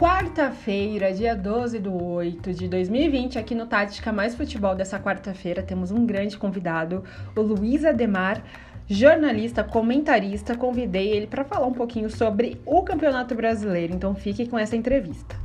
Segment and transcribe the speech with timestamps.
[0.00, 5.90] Quarta-feira, dia 12 do 8 de 2020, aqui no Tática Mais Futebol dessa quarta-feira, temos
[5.90, 7.04] um grande convidado,
[7.36, 8.42] o Luiz Ademar,
[8.88, 10.56] jornalista, comentarista.
[10.56, 15.36] Convidei ele para falar um pouquinho sobre o Campeonato Brasileiro, então fique com essa entrevista.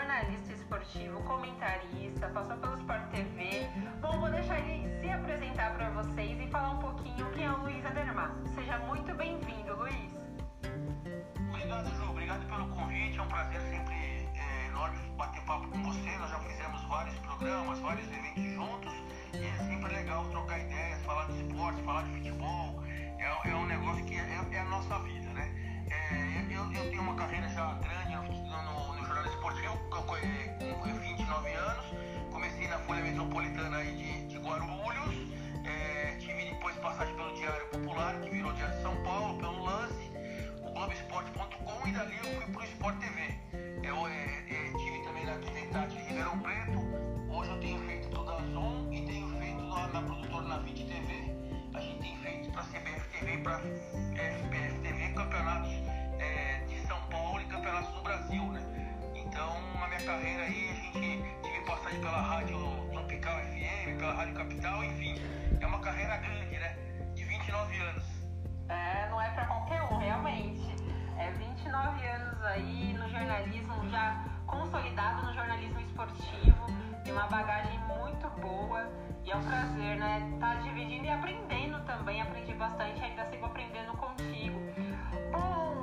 [0.00, 3.68] Jornalista esportivo, comentarista, passou pelo Sport TV.
[4.00, 7.58] Bom, vou deixar ele se apresentar para vocês e falar um pouquinho quem é o
[7.58, 8.34] Luiz Ademar.
[8.54, 10.10] Seja muito bem-vindo, Luiz.
[11.50, 12.10] Obrigado, Ju.
[12.10, 13.18] Obrigado pelo convite.
[13.18, 16.16] É um prazer sempre é, enorme bater papo com você.
[16.16, 18.94] Nós já fizemos vários programas, vários eventos juntos
[19.34, 22.82] e é sempre legal trocar ideias, falar de esporte, falar de futebol.
[23.18, 25.20] É, é um negócio que é, é a nossa vida.
[25.90, 28.79] É, eu, eu, tenho uma carreira já grande no, no,
[29.40, 31.86] esportivo, com 29 anos.
[32.30, 35.32] Comecei na Folha Metropolitana aí de, de Guarulhos.
[35.64, 40.10] É, tive depois passagem pelo Diário Popular, que virou Diário de São Paulo, pelo Lance,
[40.62, 43.34] o Globoesporte.com e dali eu fui pro Sport TV.
[43.82, 46.78] Eu é, é, tive também na Arquitetade de Ribeirão Preto.
[47.30, 50.84] Hoje eu tenho feito tudo a Zoom e tenho feito na, na produtora na Vit
[50.84, 51.34] TV.
[51.72, 55.72] A gente tem feito para CBF TV para FBF TV campeonatos
[56.18, 58.69] é, de São Paulo e campeonatos do Brasil, né?
[59.30, 62.58] Então, na minha carreira aí, a gente tive passagem pela rádio
[62.90, 65.14] Tropical FM, pela Rádio Capital, enfim.
[65.60, 66.76] É uma carreira grande, né?
[67.14, 68.04] De 29 anos.
[68.68, 70.74] É, não é para qualquer um, realmente.
[71.16, 76.66] É 29 anos aí no jornalismo, já consolidado no jornalismo esportivo,
[77.04, 78.90] tem uma bagagem muito boa
[79.24, 80.38] e é um prazer, né?
[80.40, 82.20] Tá dividindo e aprendendo também.
[82.20, 84.58] Aprendi bastante, ainda sigo aprendendo contigo.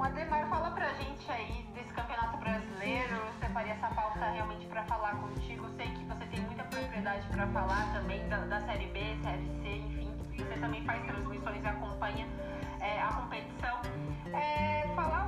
[0.07, 3.13] Ademar, fala pra gente aí desse campeonato brasileiro.
[3.13, 5.67] Eu separei essa pauta realmente para falar contigo.
[5.75, 9.67] Sei que você tem muita propriedade para falar também da, da, Série B, Série C,
[9.67, 10.09] enfim.
[10.37, 12.25] Você também faz transmissões e acompanha
[12.79, 13.81] é, a competição.
[14.33, 15.27] É, falar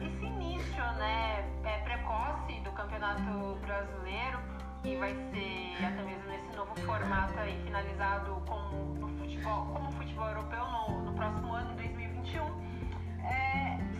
[0.00, 4.38] esse início, né, é, precoce do campeonato brasileiro
[4.80, 10.28] que vai ser até mesmo nesse novo formato aí finalizado como no futebol, como futebol
[10.28, 12.69] europeu no, no próximo ano, 2021.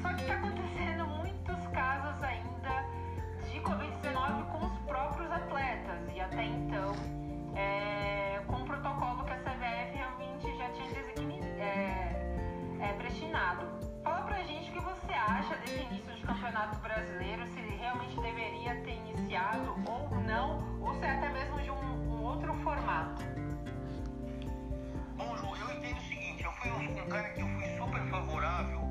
[0.03, 2.85] Só que está acontecendo muitos casos ainda
[3.51, 6.95] de Covid-19 com os próprios atletas e até então
[7.55, 10.91] é, com o protocolo que a CBF realmente já tinha
[11.59, 12.37] é,
[12.81, 13.67] é, prestinado.
[14.03, 18.75] Fala pra gente o que você acha desse início de campeonato brasileiro, se realmente deveria
[18.83, 23.23] ter iniciado ou não, ou se é até mesmo de um, um outro formato.
[25.17, 28.90] Bom, Ju, eu entendo o seguinte, eu fui um cara que eu fui super favorável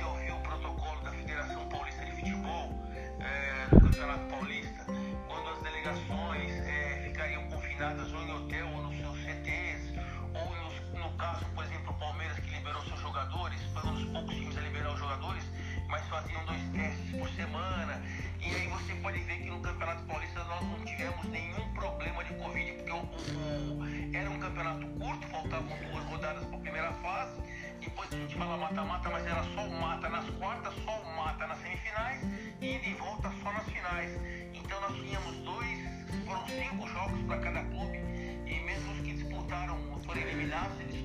[0.00, 2.72] eu vi o protocolo da Federação Paulista de Futebol
[3.20, 4.84] é, do Campeonato Paulista,
[5.28, 9.92] quando as delegações é, ficariam confinadas ou em hotel ou nos seus CTs,
[10.34, 14.04] ou nos, no caso, por exemplo, o Palmeiras que liberou seus jogadores, foi um dos
[14.04, 15.44] poucos times a liberar os jogadores,
[15.86, 18.02] mas faziam dois testes por semana.
[18.40, 22.34] E aí você pode ver que no Campeonato Paulista nós não tivemos nenhum problema de
[22.34, 26.92] Covid, porque o, o, o, era um campeonato curto, faltavam duas rodadas para a primeira
[26.94, 27.59] fase.
[27.80, 31.46] Depois a gente fala mata-mata, mas era só o mata nas quartas, só o mata
[31.46, 32.22] nas semifinais
[32.60, 34.20] e de volta só nas finais.
[34.52, 35.78] Então nós tínhamos dois,
[36.26, 37.98] foram cinco jogos para cada clube
[38.46, 41.00] e mesmo os que disputaram, foram eliminados, eles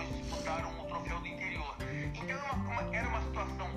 [0.00, 1.76] depois disputaram o troféu do interior.
[2.14, 3.68] Então era uma, era uma situação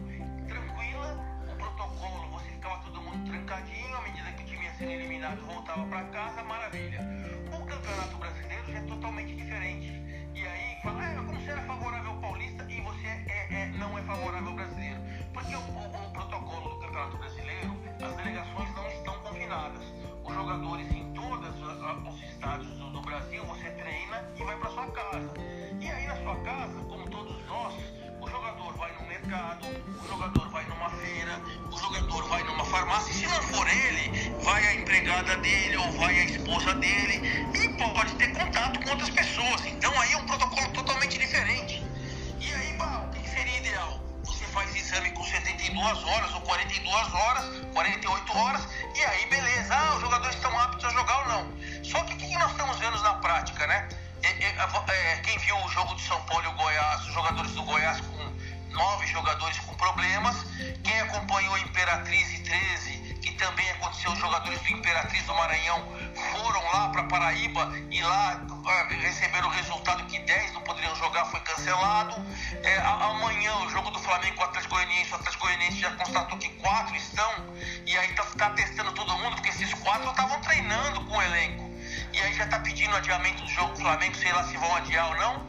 [0.47, 4.91] tranquila, o protocolo, você ficava todo mundo trancadinho, à medida que o time ia sendo
[4.91, 7.01] eliminado, voltava para casa, maravilha.
[7.47, 10.02] O Campeonato Brasileiro já é totalmente diferente.
[10.35, 14.01] E aí, fala, ah, como você era favorável Paulista e você é, é, não é
[14.01, 14.99] favorável brasileiro?
[15.31, 19.83] Porque o, o, o protocolo do Campeonato Brasileiro, as delegações não estão confinadas.
[20.23, 24.87] Os jogadores em todos os estados do, do Brasil, você treina e vai para sua
[24.87, 25.33] casa.
[25.79, 27.75] E aí na sua casa, como todos nós,
[28.19, 31.41] o jogador vai no mercado, o jogador vai numa feira,
[31.71, 35.91] o jogador vai numa farmácia, e se não for ele, vai a empregada dele ou
[35.93, 39.65] vai a esposa dele e pode ter contato com outras pessoas.
[39.65, 41.83] Então aí é um protocolo totalmente diferente.
[42.39, 43.99] E aí, o que seria ideal?
[44.25, 49.95] Você faz exame com 72 horas ou 42 horas, 48 horas, e aí beleza, ah,
[49.95, 51.83] os jogadores estão aptos a jogar ou não.
[51.83, 53.87] Só que o que nós estamos vendo na prática, né?
[54.23, 57.63] É, é, quem viu o jogo de São Paulo e o Goiás, os jogadores do
[57.63, 58.33] Goiás com
[58.73, 60.35] nove jogadores com problemas,
[60.83, 65.81] quem acompanhou Imperatriz e 13, que também aconteceu, os jogadores do Imperatriz do Maranhão
[66.31, 71.25] foram lá para Paraíba e lá ah, receberam o resultado que 10 não poderiam jogar,
[71.25, 72.15] foi cancelado.
[72.63, 76.37] É, amanhã o jogo do Flamengo com o Atlético Goianiense, o Atlético Goianiense já constatou
[76.37, 77.31] que quatro estão
[77.85, 81.71] e aí tá, tá testando todo mundo, porque esses quatro estavam treinando com o elenco.
[82.11, 85.07] E aí já tá pedindo adiamento do jogo do Flamengo, sei lá se vão adiar
[85.07, 85.47] ou não.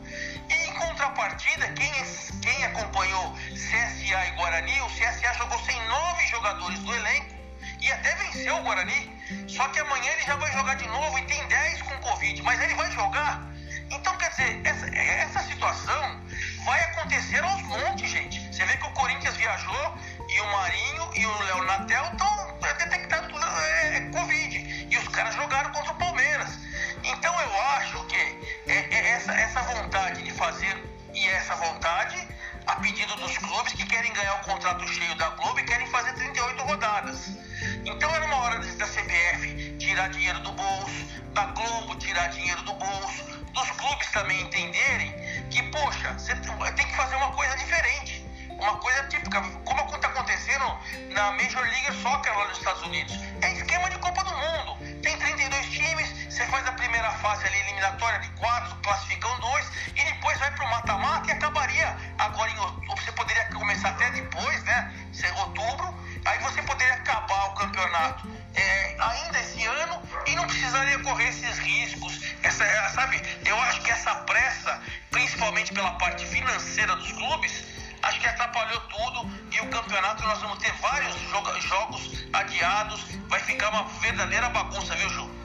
[0.48, 1.92] E em contrapartida, quem,
[2.40, 7.33] quem acompanhou CSA e Guarani, o CSA jogou sem nove jogadores do elenco
[7.84, 9.12] e até venceu o Guarani.
[9.46, 12.60] Só que amanhã ele já vai jogar de novo e tem 10 com Covid, mas
[12.62, 13.46] ele vai jogar.
[13.90, 16.20] Então, quer dizer, essa, essa situação
[16.64, 18.40] vai acontecer aos montes, gente.
[18.50, 19.98] Você vê que o Corinthians viajou
[20.28, 24.88] e o Marinho e o Léo Natel estão detectando é, Covid.
[24.90, 26.58] E os caras jogaram contra o Palmeiras.
[27.04, 28.16] Então eu acho que
[28.66, 30.82] é, é essa, essa vontade de fazer
[31.12, 32.26] e essa vontade
[32.66, 36.14] a pedido dos clubes que querem ganhar o contrato cheio da Globo e querem fazer
[36.14, 37.28] 38 rodadas.
[39.94, 45.12] Tirar dinheiro do bolso, da Globo tirar dinheiro do bolso, dos clubes também entenderem
[45.50, 48.26] que, poxa, você tem que fazer uma coisa diferente.
[48.50, 50.64] Uma coisa típica, como está acontecendo
[51.10, 53.16] na Major League Soccer lá nos Estados Unidos.
[53.40, 55.00] É esquema de Copa do Mundo.
[55.00, 60.04] Tem 32 times, você faz a primeira fase ali eliminatória de quatro, classificam dois, e
[60.04, 63.02] depois vai para o mata-mata e acabaria agora em outubro.
[63.02, 64.94] Você poderia começar até depois, né?
[65.36, 65.94] Outubro,
[66.24, 71.58] aí você poderia acabar o campeonato é, ainda esse ano e não precisaria correr esses
[71.58, 72.20] riscos.
[72.42, 74.80] Essa, sabe, eu acho que essa pressa,
[75.10, 77.64] principalmente pela parte financeira dos clubes,
[78.02, 81.18] acho que atrapalhou tudo e o campeonato nós vamos ter vários
[81.62, 85.43] jogos adiados, vai ficar uma verdadeira bagunça, viu, Ju?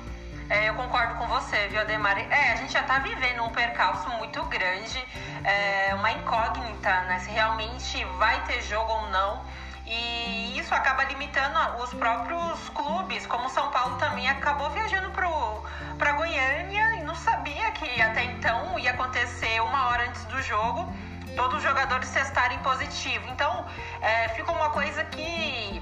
[0.50, 2.18] É, eu concordo com você, viu, Ademar?
[2.18, 5.06] É, a gente já está vivendo um percalço muito grande,
[5.44, 7.20] é, uma incógnita, né?
[7.20, 9.46] Se realmente vai ter jogo ou não.
[9.86, 16.96] E isso acaba limitando os próprios clubes, como São Paulo também acabou viajando para Goiânia
[16.96, 20.92] e não sabia que até então ia acontecer uma hora antes do jogo
[21.36, 23.28] todos os jogadores testarem positivo.
[23.30, 23.66] Então
[24.02, 25.82] é, fica uma coisa que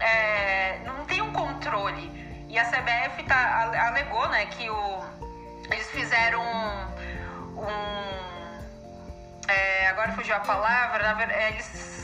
[0.00, 2.27] é, não tem um controle.
[2.48, 5.04] E a CBF tá, alegou né, que o,
[5.70, 7.60] eles fizeram um.
[7.60, 8.08] um
[9.48, 11.98] é, agora fugiu a palavra, verdade, eles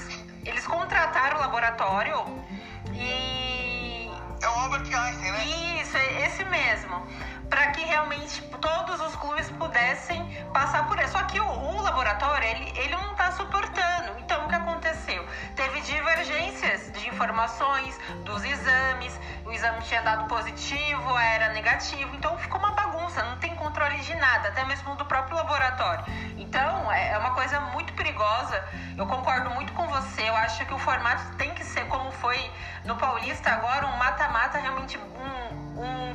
[0.45, 2.45] eles contrataram o laboratório
[2.93, 4.11] e.
[4.43, 5.45] É o Albert Einstein, né?
[5.81, 7.07] Isso, é esse mesmo.
[7.49, 11.13] Para que realmente todos os clubes pudessem passar por isso.
[11.13, 14.19] Só que o, o laboratório, ele, ele não está suportando.
[14.19, 15.27] Então, o que aconteceu?
[15.57, 19.19] Teve divergências de informações dos exames.
[19.55, 22.15] Exame tinha dado positivo, era negativo.
[22.17, 23.23] Então, ficou uma bagunça.
[23.23, 26.05] Não tem controle de nada, até mesmo do próprio laboratório.
[26.37, 28.63] Então, é, é uma coisa muito perigosa.
[28.97, 30.29] Eu concordo muito com você.
[30.29, 32.51] Eu acho que o formato tem que ser como foi
[32.85, 36.15] no Paulista agora, um mata-mata realmente um, um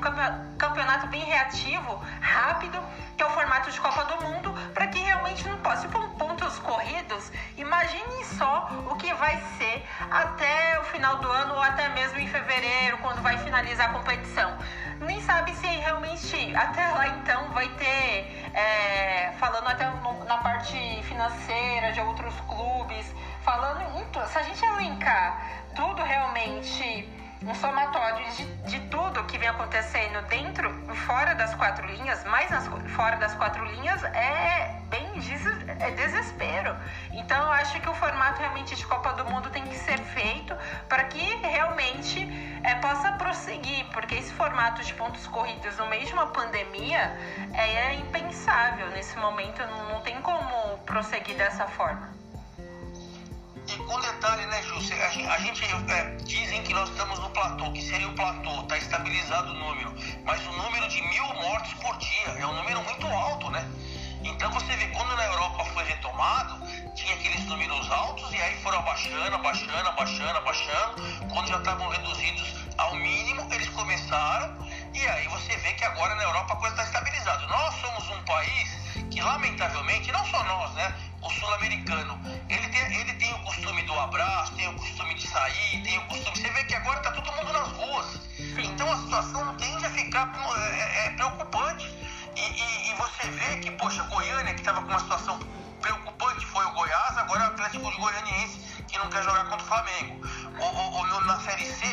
[0.58, 2.82] campeonato bem reativo, rápido,
[3.16, 5.88] que é o formato de Copa do Mundo, para que realmente não possa.
[5.90, 11.62] For pontos corridos, imagine só o que vai ser até o final do ano ou
[11.62, 14.58] até mesmo em fevereiro, quando vai finalizar a competição
[15.02, 19.86] nem sabe se realmente até lá então vai ter, é, falando até
[20.28, 25.42] na parte financeira de outros clubes, falando em, se a gente elencar
[25.76, 27.08] tudo realmente
[27.42, 32.50] um somatório de, de tudo que vem acontecendo dentro e fora das quatro linhas, mais
[32.52, 35.10] nas, fora das quatro linhas, é bem
[35.80, 36.76] é desespero.
[37.12, 40.56] Então eu acho que o formato realmente de Copa do Mundo tem que ser feito
[40.88, 42.28] para que realmente
[42.64, 47.18] é, possa prosseguir, porque esse formato de pontos corridos no meio de uma pandemia
[47.54, 52.19] é, é impensável nesse momento, não, não tem como prosseguir dessa forma.
[53.90, 54.76] Com detalhe, né, Ju?
[54.76, 58.62] A gente, a gente é, dizem que nós estamos no platô, que seria o platô,
[58.62, 59.92] está estabilizado o número,
[60.24, 63.68] mas o número de mil mortos por dia é um número muito alto, né?
[64.24, 68.78] Então você vê, quando na Europa foi retomado, tinha aqueles números altos e aí foram
[68.78, 71.28] abaixando, abaixando, abaixando, abaixando.
[71.34, 74.56] Quando já estavam reduzidos ao mínimo, eles começaram
[74.94, 77.48] e aí você vê que agora na Europa a coisa está estabilizada.
[77.48, 78.70] Nós somos um país
[79.10, 81.09] que, lamentavelmente, não só nós, né?
[81.22, 85.84] O sul-americano, ele tem, ele tem o costume do abraço, tem o costume de sair,
[85.84, 86.38] tem o costume.
[86.38, 88.20] Você vê que agora está todo mundo nas ruas.
[88.58, 91.88] Então a situação tende a ficar é, é, é preocupante.
[92.36, 95.40] E, e, e, você vê que, poxa, Goiânia, que estava com uma situação
[95.80, 99.64] preocupante, foi o Goiás, agora é o Atlético de Goianiense, que não quer jogar contra
[99.64, 100.28] o Flamengo.
[100.60, 101.86] O, o, na Série C,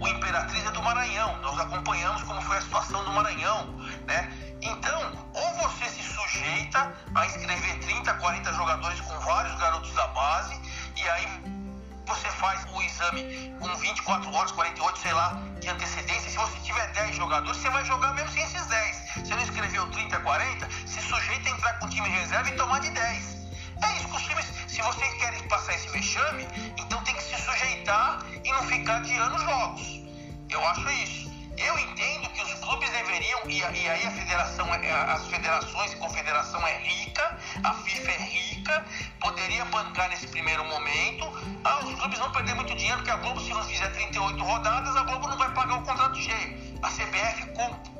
[0.00, 1.36] o Imperatriz é do Maranhão.
[1.40, 3.74] Nós acompanhamos como foi a situação do Maranhão,
[4.06, 4.30] né?
[4.60, 10.60] Então, ou você se sujeita a inscrever 30, 40 jogadores com vários garotos da base,
[10.96, 11.61] e aí
[12.06, 16.30] você faz o exame com 24 horas, 48, sei lá, de antecedência.
[16.30, 18.96] se você tiver 10 jogadores, você vai jogar mesmo sem esses 10.
[19.16, 22.80] Você não escreveu 30, 40, se sujeita a entrar com o time reserva e tomar
[22.80, 23.42] de 10.
[23.82, 27.36] É isso que os times, se vocês querem passar esse vexame, então tem que se
[27.40, 30.02] sujeitar e não ficar os jogos.
[30.48, 31.32] Eu acho isso.
[31.56, 35.96] Eu entendo que os clubes deveriam, e, e aí a federação, é, as federações e
[35.96, 38.86] confederação é rica, a FIFA é rica,
[39.20, 41.30] poderia bancar nesse primeiro momento.
[41.62, 44.96] Ah, os clubes vão perder muito dinheiro, porque a Globo, se não fizer 38 rodadas,
[44.96, 46.78] a Globo não vai pagar o contrato cheio.
[46.82, 47.42] A CBF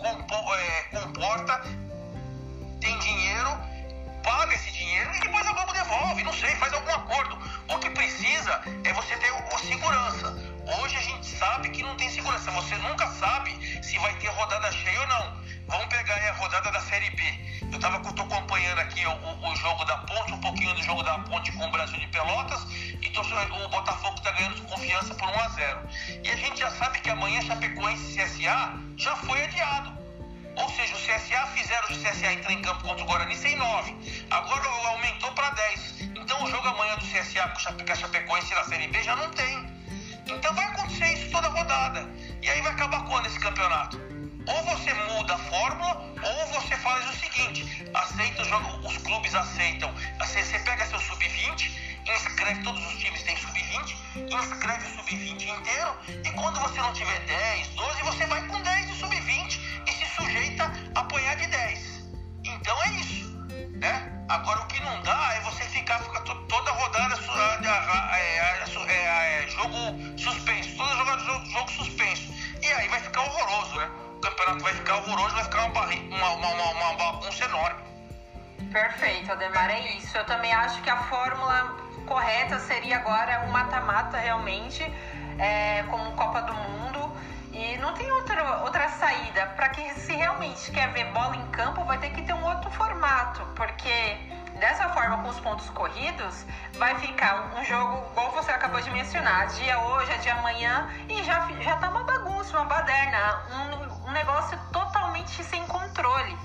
[0.00, 1.62] é, comporta,
[2.80, 3.50] tem dinheiro,
[4.22, 7.38] paga esse dinheiro e depois a Globo devolve, não sei, faz algum acordo.
[7.68, 10.51] O que precisa é você ter o, o segurança.
[10.80, 12.50] Hoje a gente sabe que não tem segurança.
[12.50, 13.52] Você nunca sabe
[13.82, 15.42] se vai ter rodada cheia ou não.
[15.68, 17.22] Vamos pegar aí a rodada da Série B.
[17.72, 21.18] Eu tava, tô acompanhando aqui o, o, jogo da Ponte, um pouquinho do jogo da
[21.20, 22.66] Ponte com o Brasil de Pelotas.
[23.00, 25.88] E tô, o Botafogo está ganhando confiança por 1 a 0
[26.24, 29.92] E a gente já sabe que amanhã Chapecoense e CSA já foi adiado.
[30.56, 34.26] Ou seja, o CSA fizeram o CSA entrar em campo contra o Guarani sem 9.
[34.30, 36.00] Agora aumentou para 10.
[36.16, 39.81] Então o jogo amanhã do CSA com a Chapecoense na Série B já não tem.
[40.26, 42.08] Então vai acontecer isso toda rodada.
[42.42, 44.00] E aí vai acabar quando esse campeonato?
[44.46, 48.42] Ou você muda a fórmula, ou você faz o seguinte: aceita
[48.84, 49.92] os clubes aceitam.
[50.18, 51.70] Você pega seu sub-20,
[52.08, 57.20] inscreve todos os times têm sub-20, inscreve o sub-20 inteiro, e quando você não tiver
[57.20, 62.02] 10, 12, você vai com 10 de sub-20 e se sujeita a apanhar de 10.
[62.44, 63.31] Então é isso,
[63.82, 64.12] né?
[64.28, 67.16] Agora o que não dá é você ficar, ficar toda rodada
[68.14, 69.76] é, é, é, jogo
[70.16, 72.32] suspenso, toda jogada jogo, jogo suspenso.
[72.62, 73.90] E aí vai ficar horroroso, né?
[74.16, 77.82] O campeonato vai ficar horroroso, vai ficar uma, uma, uma, uma bagunça enorme.
[78.70, 80.16] Perfeito, Ademar, é isso.
[80.16, 84.82] Eu também acho que a fórmula correta seria agora um mata-mata realmente,
[85.38, 87.01] é, como Copa do Mundo.
[87.52, 89.46] E não tem outra, outra saída.
[89.56, 92.70] Para que se realmente quer ver bola em campo, vai ter que ter um outro
[92.70, 94.18] formato, porque
[94.58, 96.46] dessa forma, com os pontos corridos,
[96.78, 101.48] vai ficar um jogo, como você acabou de mencionar, dia hoje, dia amanhã, e já,
[101.60, 106.36] já tá uma bagunça, uma baderna, um, um negócio totalmente sem controle.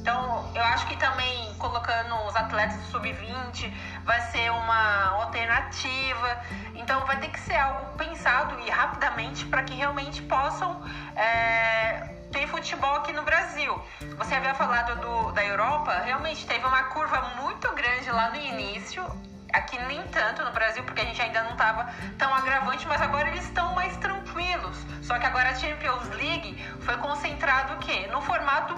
[0.00, 3.70] Então, eu acho que também colocando os atletas sub-20
[4.02, 6.40] vai ser uma alternativa.
[6.74, 10.82] Então, vai ter que ser algo pensado e rapidamente para que realmente possam
[11.14, 13.78] é, ter futebol aqui no Brasil.
[14.16, 19.04] Você havia falado do, da Europa, realmente teve uma curva muito grande lá no início.
[19.52, 21.88] Aqui nem tanto no Brasil, porque a gente ainda não estava
[22.18, 24.76] tão agravante, mas agora eles estão mais tranquilos.
[25.02, 28.08] Só que agora a Champions League foi concentrado o quê?
[28.12, 28.74] No formato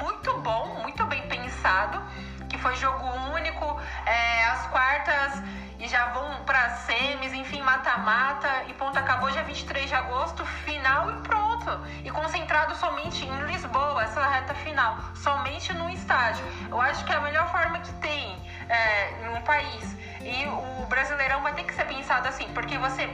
[0.00, 2.02] muito bom, muito bem pensado,
[2.48, 5.42] que foi jogo único, é, as quartas
[5.78, 11.10] e já vão para semis, enfim, mata-mata e ponto acabou dia 23 de agosto, final
[11.10, 11.70] e pronto.
[12.02, 16.44] E concentrado somente em Lisboa, essa reta final, somente no estádio.
[16.70, 19.96] Eu acho que é a melhor forma que tem é, um país.
[20.24, 23.08] E o Brasileirão vai ter que ser pensado assim, porque você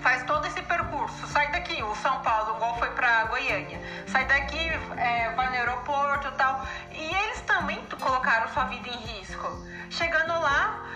[0.00, 4.70] faz todo esse percurso, sai daqui, o São Paulo, gol foi para Goiânia, sai daqui,
[4.96, 9.46] é, vai no aeroporto e tal, e eles também colocaram sua vida em risco.
[9.90, 10.86] Chegando lá,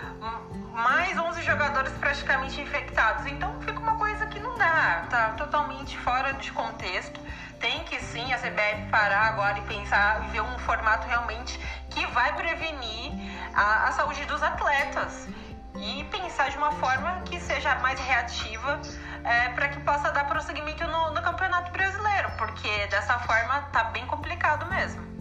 [0.74, 3.26] mais 11 jogadores praticamente infectados.
[3.26, 7.20] Então fica uma coisa que não dá, tá totalmente fora de contexto.
[7.60, 11.58] Tem que sim a CBF parar agora e pensar e ver um formato realmente
[11.90, 13.12] que vai prevenir
[13.54, 15.28] a, a saúde dos atletas
[15.76, 18.80] e pensar de uma forma que seja mais reativa
[19.24, 24.06] é, para que possa dar prosseguimento no, no Campeonato Brasileiro, porque dessa forma tá bem
[24.06, 25.14] complicado mesmo.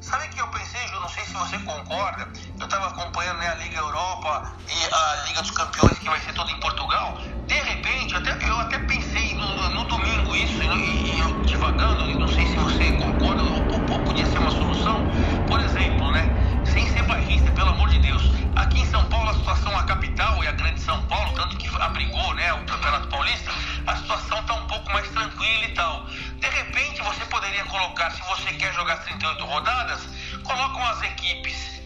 [0.00, 1.00] Sabe o que eu pensei, Ju?
[1.00, 2.28] Não sei se você concorda.
[2.60, 6.32] Eu estava acompanhando né, a Liga Europa e a Liga dos Campeões, que vai ser
[6.34, 7.18] toda em Portugal.
[7.46, 12.46] De repente, até, eu até pensei no, no domingo isso, e, eu divagando, não sei
[12.46, 15.08] se você concorda, ou, ou podia ser uma solução.
[15.46, 16.30] Por exemplo, né?
[16.76, 18.30] Sem ser bairrista, pelo amor de Deus.
[18.54, 21.66] Aqui em São Paulo, a situação, a capital e a grande São Paulo, tanto que
[21.80, 23.50] abrigou né, o Campeonato Paulista,
[23.86, 26.04] a situação está um pouco mais tranquila e tal.
[26.04, 30.06] De repente, você poderia colocar, se você quer jogar 38 rodadas,
[30.44, 31.80] coloca umas equipes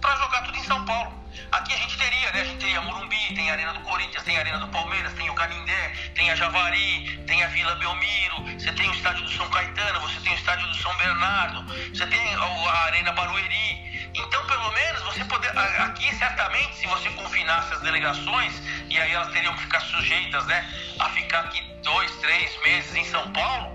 [0.00, 1.23] para jogar tudo em São Paulo.
[1.52, 2.40] Aqui a gente teria, né?
[2.40, 5.28] A gente teria Morumbi, tem a Arena do Corinthians, tem a Arena do Palmeiras, tem
[5.30, 9.48] o Canindé, tem a Javari, tem a Vila Belmiro, você tem o estádio do São
[9.50, 14.10] Caetano, você tem o estádio do São Bernardo, você tem a Arena Barueri.
[14.14, 15.56] Então, pelo menos, você poder.
[15.58, 18.52] Aqui, certamente, se você confinasse as delegações,
[18.88, 20.72] e aí elas teriam que ficar sujeitas, né?
[21.00, 23.74] A ficar aqui dois, três meses em São Paulo.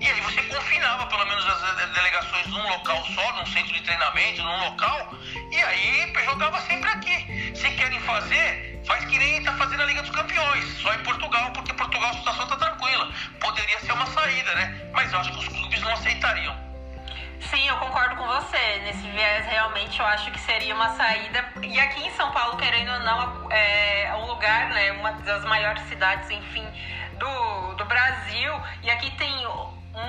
[0.00, 4.42] E aí você confinava pelo menos as delegações num local só, num centro de treinamento,
[4.42, 5.14] num local,
[5.52, 7.52] e aí jogava sempre aqui.
[7.54, 11.52] Se querem fazer, Faz que nem está fazendo a Liga dos Campeões, só em Portugal,
[11.52, 13.12] porque Portugal a situação está tranquila.
[13.40, 14.90] Poderia ser uma saída, né?
[14.92, 16.56] Mas eu acho que os clubes não aceitariam.
[17.40, 18.80] Sim, eu concordo com você.
[18.84, 21.44] Nesse viés, realmente, eu acho que seria uma saída.
[21.62, 25.82] E aqui em São Paulo, querendo ou não, é um lugar, né, uma das maiores
[25.84, 26.66] cidades, enfim,
[27.18, 28.52] do, do Brasil.
[28.82, 29.46] E aqui tem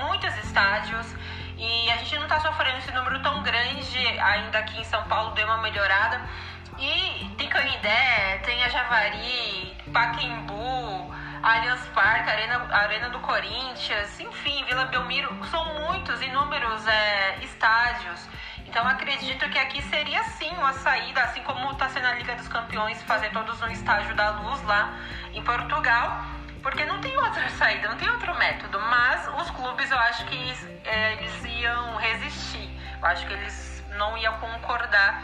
[0.00, 1.06] muitos estádios.
[1.56, 5.32] E a gente não está sofrendo esse número tão grande ainda aqui em São Paulo,
[5.32, 6.20] deu uma melhorada.
[6.78, 14.86] E tem Canidé, tem a Javari, Paquembu, Allianz Parque, Arena, Arena do Corinthians, enfim, Vila
[14.86, 18.28] Belmiro, são muitos, inúmeros é, estádios.
[18.66, 22.48] Então acredito que aqui seria sim uma saída, assim como está sendo a Liga dos
[22.48, 24.94] Campeões, fazer todos no estágio da luz lá
[25.32, 26.24] em Portugal,
[26.64, 28.80] porque não tem outra saída, não tem outro método.
[28.80, 32.68] Mas os clubes eu acho que é, eles iam resistir,
[33.00, 35.22] eu acho que eles não iam concordar,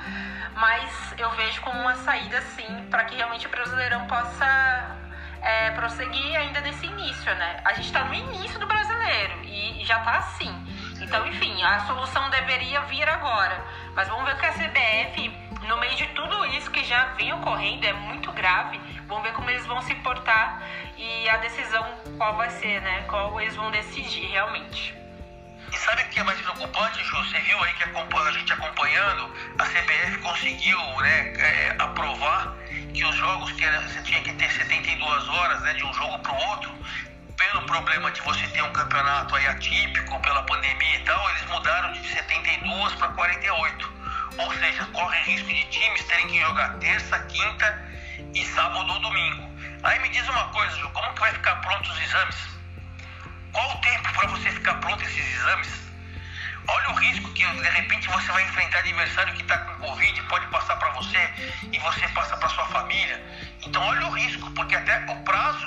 [0.54, 4.96] mas eu vejo como uma saída sim, para que realmente o Brasileirão possa
[5.42, 7.60] é, prosseguir ainda nesse início, né?
[7.64, 10.54] A gente está no início do brasileiro e já está assim.
[11.00, 13.64] Então, enfim, a solução deveria vir agora.
[13.94, 15.28] Mas vamos ver que a CBF,
[15.66, 18.78] no meio de tudo isso que já vem ocorrendo, é muito grave.
[19.10, 20.62] Vamos ver como eles vão se portar
[20.96, 21.84] e a decisão
[22.16, 23.02] qual vai ser, né?
[23.08, 24.94] Qual eles vão decidir realmente.
[25.72, 27.16] E sabe o que é mais preocupante, Ju?
[27.24, 32.54] Você viu aí que a gente acompanhando, a CBF conseguiu né, é, aprovar
[32.94, 36.16] que os jogos que era, você tinha que ter 72 horas né, de um jogo
[36.20, 36.72] para o outro,
[37.36, 41.92] pelo problema de você ter um campeonato aí atípico, pela pandemia e tal, eles mudaram
[41.94, 43.92] de 72 para 48.
[44.38, 47.90] Ou seja, corre risco de times terem que jogar terça, quinta
[48.34, 49.50] e sábado ou domingo.
[49.82, 52.36] Aí me diz uma coisa, Ju, como que vai ficar prontos os exames?
[53.52, 55.90] Qual o tempo para você ficar pronto esses exames?
[56.68, 60.46] Olha o risco que de repente você vai enfrentar adversário que está com Covid, pode
[60.48, 61.18] passar para você
[61.72, 63.20] e você passa para sua família.
[63.66, 65.66] Então olha o risco, porque até o prazo,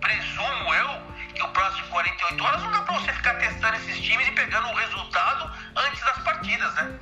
[0.00, 4.00] presumo eu, que o prazo de 48 horas não dá para você ficar testando esses
[4.00, 6.98] times e pegando o resultado antes das partidas, né?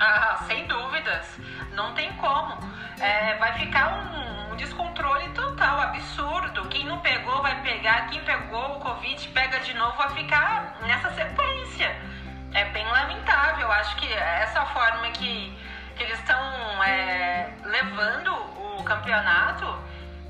[0.00, 1.38] Ah, sem dúvidas.
[1.72, 2.58] Não tem como.
[2.98, 6.66] É, vai ficar um, um, descontrole total, absurdo.
[6.68, 11.10] Quem não pegou vai pegar, quem pegou o Covid pega de novo, vai ficar nessa
[11.10, 11.94] sequência
[12.52, 13.70] é bem lamentável.
[13.72, 15.56] Acho que essa forma que,
[15.96, 16.38] que eles estão
[16.82, 18.34] é, levando
[18.78, 19.66] o campeonato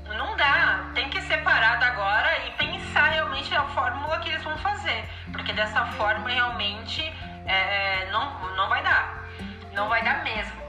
[0.07, 0.91] não dá.
[0.93, 5.05] Tem que ser parado agora e pensar realmente a fórmula que eles vão fazer.
[5.31, 7.01] Porque dessa forma realmente
[7.45, 9.10] é, não, não vai dar.
[9.73, 10.61] Não vai dar mesmo.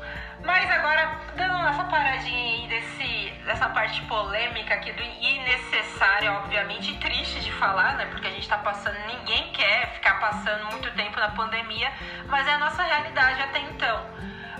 [0.45, 7.41] Mas agora, dando essa paradinha aí desse, dessa parte polêmica aqui do innecessário, obviamente, triste
[7.41, 8.07] de falar, né?
[8.07, 11.93] Porque a gente tá passando, ninguém quer ficar passando muito tempo na pandemia,
[12.27, 14.05] mas é a nossa realidade até então.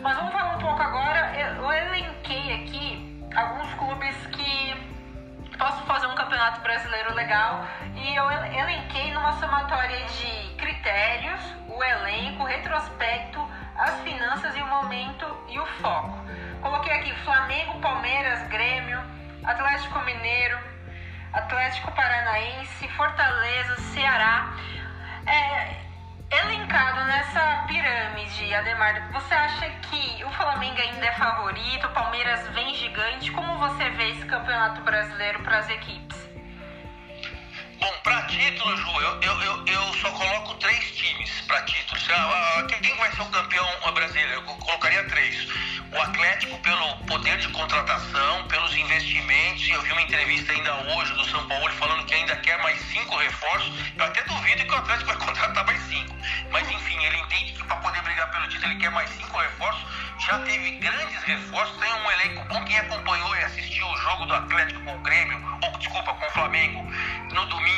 [0.01, 4.93] Mas vamos falar um pouco agora, eu elenquei aqui alguns clubes que
[5.59, 12.43] posso fazer um campeonato brasileiro legal e eu elenquei numa somatória de critérios, o elenco,
[12.43, 13.41] o retrospecto,
[13.77, 16.19] as finanças e o momento e o foco.
[16.61, 19.01] Coloquei aqui Flamengo, Palmeiras, Grêmio,
[19.45, 20.59] Atlético Mineiro,
[21.33, 24.55] Atlético Paranaense, Fortaleza, Ceará.
[25.27, 25.83] É,
[26.31, 32.75] elencado nessa pirâmide, Ademar, você acha que o Flamengo ainda é favorito, o Palmeiras vem
[32.75, 33.31] gigante?
[33.33, 36.32] Como você vê esse campeonato brasileiro para as equipes?
[37.83, 42.01] Bom, para título, Ju, eu, eu, eu, eu, só coloco três times para título.
[42.81, 44.35] Quem vai ser o campeão brasileiro?
[44.35, 45.49] Eu colocaria três.
[45.91, 49.69] O Atlético pelo poder de contratação, pelos investimentos.
[49.69, 53.17] Eu vi uma entrevista ainda hoje do São Paulo falando que ainda quer mais cinco
[53.17, 53.73] reforços.
[53.99, 56.17] Eu até duvido que o Atlético vai contratar mais cinco.
[56.53, 59.85] Mas enfim, ele entende que para poder brigar pelo título ele quer mais cinco reforços.
[60.21, 62.65] Já teve grandes reforços, tem um elenco bom.
[62.65, 66.31] Quem acompanhou e assistiu o jogo do Atlético com o Grêmio, ou desculpa, com o
[66.31, 66.89] Flamengo,
[67.33, 67.72] no domingo,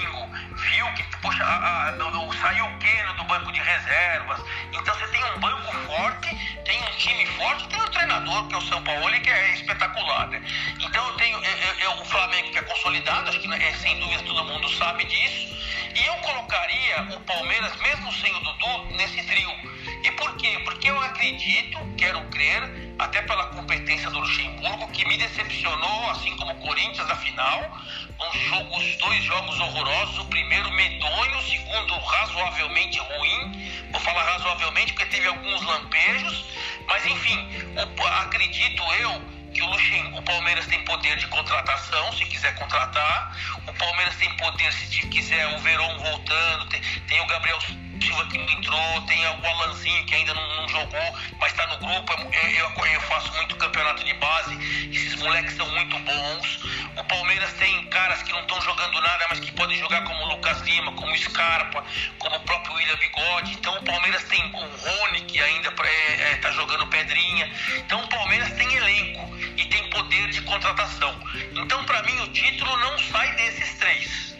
[1.42, 1.92] a, a,
[2.40, 4.40] saiu o Keno do banco de reservas.
[4.72, 8.58] Então você tem um banco forte, tem um time forte, tem um treinador, que é
[8.58, 10.42] o São Paulo, que é espetacular, né?
[10.80, 14.22] Então eu tenho eu, eu, o Flamengo que é consolidado, acho que é, sem dúvida
[14.24, 15.54] todo mundo sabe disso.
[15.94, 19.50] E eu colocaria o Palmeiras, mesmo sem o Dudu, nesse trio.
[20.02, 20.60] E por quê?
[20.64, 26.52] Porque eu acredito, quero crer, até pela competência do Luxemburgo, que me decepcionou, assim como
[26.52, 27.78] o Corinthians na final.
[28.18, 33.70] Os dois jogos horrorosos, o primeiro medonho, o segundo razoavelmente ruim.
[33.90, 36.44] Vou falar razoavelmente porque teve alguns lampejos,
[36.86, 37.48] mas enfim,
[38.20, 43.36] acredito eu que o, Luxem, o Palmeiras tem poder de contratação, se quiser contratar.
[43.66, 46.66] O Palmeiras tem poder, se quiser, o Verón voltando.
[46.66, 47.58] Tem, tem o Gabriel
[48.00, 52.12] Silva que entrou, tem o Alanzinho que ainda não, não jogou, mas está no grupo.
[52.12, 54.54] Eu, eu, eu, faço muito campeonato de base,
[54.90, 56.60] esses moleques são muito bons.
[56.96, 60.28] O Palmeiras tem caras que não estão jogando nada, mas que podem jogar como o
[60.28, 61.84] Lucas Lima, como o Scarpa,
[62.18, 63.52] como o próprio William Bigode.
[63.52, 67.50] Então o Palmeiras tem o Rony, que ainda está é, é, tá jogando pedrinha.
[67.78, 71.14] Então o Palmeiras tem elenco e tem poder de contratação.
[71.54, 74.33] Então, para mim, o título não sai desses três.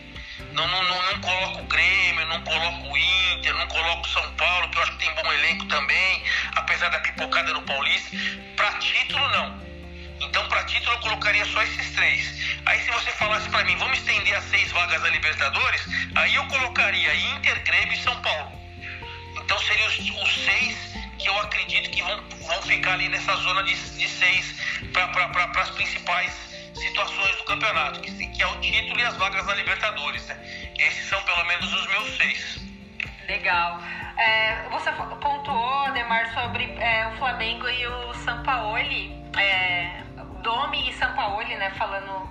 [0.52, 4.32] Não, não, não, não coloco o Grêmio, não coloco o Inter, não coloco o São
[4.32, 6.24] Paulo, que eu acho que tem bom elenco também,
[6.56, 8.16] apesar da pipocada no Paulista.
[8.56, 9.62] Para título, não.
[10.20, 12.58] Então, para título, eu colocaria só esses três.
[12.66, 15.82] Aí, se você falasse para mim, vamos estender as seis vagas da Libertadores,
[16.14, 18.52] aí eu colocaria Inter, Grêmio e São Paulo.
[19.36, 20.76] Então, seriam os, os seis
[21.18, 24.54] que eu acredito que vão, vão ficar ali nessa zona de, de seis
[24.92, 29.54] para as principais situações do campeonato, que, que é o título e as vagas da
[29.54, 30.26] Libertadores.
[30.26, 30.36] Né?
[30.78, 32.64] Esses são pelo menos os meus seis.
[33.26, 33.80] Legal.
[34.16, 40.02] É, você pontuou, Demar, sobre é, o Flamengo e o Sampaoli, é,
[40.42, 42.28] Domi e Sampaoli, né, falando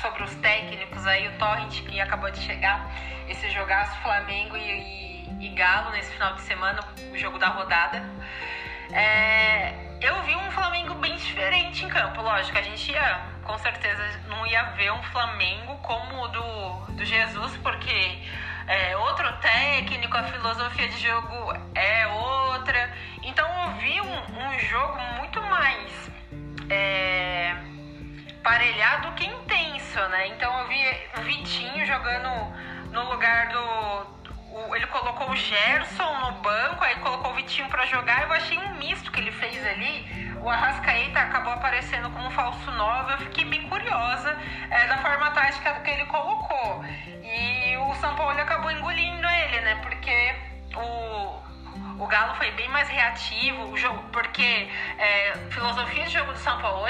[0.00, 2.90] sobre os técnicos aí, o Torrent que acabou de chegar,
[3.28, 6.80] esse jogaço Flamengo e, e, e Galo nesse final de semana,
[7.12, 8.02] o jogo da rodada.
[8.92, 14.02] É, eu vi um Flamengo bem diferente em campo, lógico, a gente ia, com certeza
[14.28, 18.18] não ia ver um Flamengo como o do, do Jesus, porque
[18.66, 22.92] é outro técnico, a filosofia de jogo é outra.
[23.22, 26.10] Então eu vi um, um jogo muito mais
[26.68, 27.54] é,
[28.42, 30.28] parelhado que intenso, né?
[30.28, 30.82] Então eu vi
[31.18, 32.28] o Vitinho jogando
[32.90, 34.16] no lugar do,
[34.74, 38.22] ele colocou o Gerson no banco, aí colocou o Vitinho para jogar.
[38.22, 40.25] Eu achei um misto que ele fez ali.
[40.46, 43.14] O Arrascaeta acabou aparecendo como um falso 9.
[43.14, 44.38] Eu fiquei bem curiosa
[44.70, 46.84] é, da forma tática que ele colocou.
[47.24, 49.74] E o São Paulo acabou engolindo ele, né?
[49.82, 50.36] Porque
[50.76, 56.38] o, o Galo foi bem mais reativo, o jogo, porque é, filosofia de jogo do
[56.38, 56.86] São Paulo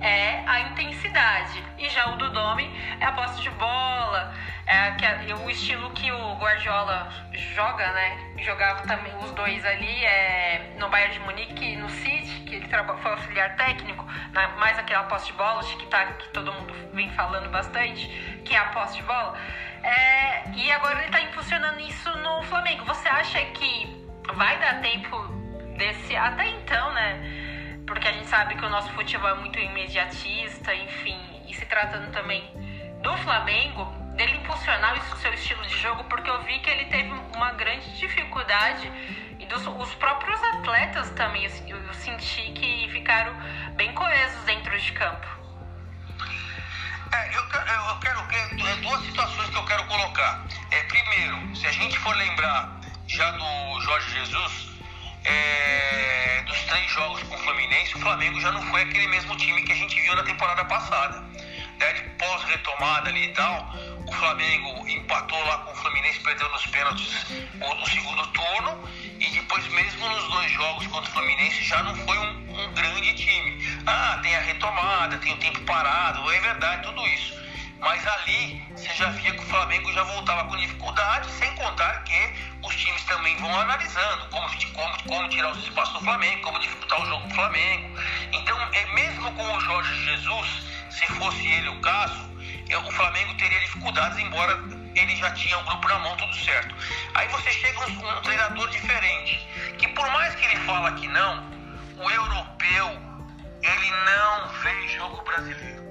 [0.00, 1.62] é a intensidade.
[1.78, 4.34] E já o do Domi é a posse de bola,
[4.66, 7.08] é, o estilo que o Guardiola
[7.54, 8.34] joga, né?
[8.38, 13.10] Jogava também os dois ali é, no Bayern de Munique no City, que ele foi
[13.12, 14.04] auxiliar técnico,
[14.58, 18.08] mais aquela posse de bola, tic-tac que todo mundo vem falando bastante,
[18.44, 19.38] que é a posse de bola.
[19.84, 22.84] É, e agora ele está impulsionando isso no Flamengo.
[22.86, 25.16] Você acha que vai dar tempo
[25.76, 26.16] desse.
[26.16, 27.20] Até então, né?
[27.86, 32.10] Porque a gente sabe que o nosso futebol é muito imediatista, enfim, e se tratando
[32.10, 32.42] também
[33.00, 37.10] do Flamengo, dele impulsionar o seu estilo de jogo, porque eu vi que ele teve
[37.34, 38.90] uma grande dificuldade
[39.38, 43.34] e dos, os próprios atletas também eu, eu senti que ficaram
[43.76, 45.26] bem coesos dentro de campo.
[47.12, 48.26] É, eu, eu quero
[48.68, 50.44] é duas situações que eu quero colocar.
[50.70, 54.70] É, primeiro, se a gente for lembrar já do Jorge Jesus,
[55.24, 59.62] é, dos três jogos com o Fluminense, o Flamengo já não foi aquele mesmo time
[59.62, 61.24] que a gente viu na temporada passada.
[61.78, 63.70] Né, de pós-retomada ali e tal,
[64.06, 68.88] o Flamengo empatou lá com o Fluminense, perdeu nos pênaltis no segundo turno.
[69.18, 73.14] E depois, mesmo nos dois jogos contra o Fluminense, já não foi um, um grande
[73.14, 73.80] time.
[73.86, 77.34] Ah, tem a retomada, tem o tempo parado, é verdade, tudo isso.
[77.80, 82.32] Mas ali você já via que o Flamengo já voltava com dificuldade, sem contar que
[82.62, 87.02] os times também vão analisando como, como, como tirar os espaços do Flamengo, como dificultar
[87.02, 88.00] o jogo do Flamengo.
[88.32, 92.35] Então, é mesmo com o Jorge Jesus, se fosse ele o caso,
[92.74, 94.58] o Flamengo teria dificuldades, embora
[94.94, 96.74] ele já tinha o grupo na mão, tudo certo.
[97.14, 99.46] Aí você chega um, um treinador diferente,
[99.78, 101.44] que por mais que ele fala que não,
[101.98, 102.88] o europeu,
[103.62, 105.86] ele não vê jogo brasileiro.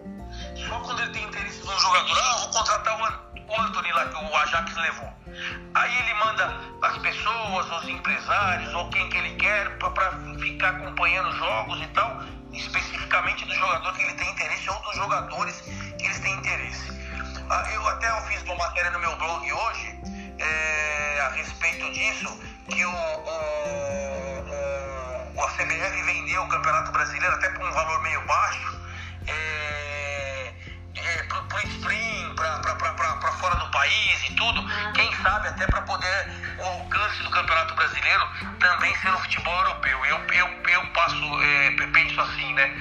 [0.68, 4.36] Só quando ele tem interesse num jogador, ah, vou contratar o Anthony lá que o
[4.36, 5.14] Ajax levou.
[5.74, 11.32] Aí ele manda as pessoas, os empresários, ou quem que ele quer, para ficar acompanhando
[11.38, 15.64] jogos e tal, especificamente do jogador que ele tem interesse ou dos jogadores
[16.06, 16.92] eles têm interesse.
[17.50, 20.00] Ah, eu até fiz uma matéria no meu blog hoje
[20.40, 22.94] é, a respeito disso, que o, o,
[25.36, 28.80] o, a CBF vendeu o Campeonato Brasileiro até por um valor meio baixo.
[29.28, 30.54] É,
[30.96, 32.55] é, pro, pro stream, para
[33.34, 36.28] fora do país e tudo, quem sabe até para poder
[36.60, 38.28] o alcance do Campeonato Brasileiro
[38.60, 40.06] também ser o futebol europeu.
[40.06, 42.72] Eu, eu, eu passo, é, penso assim, né?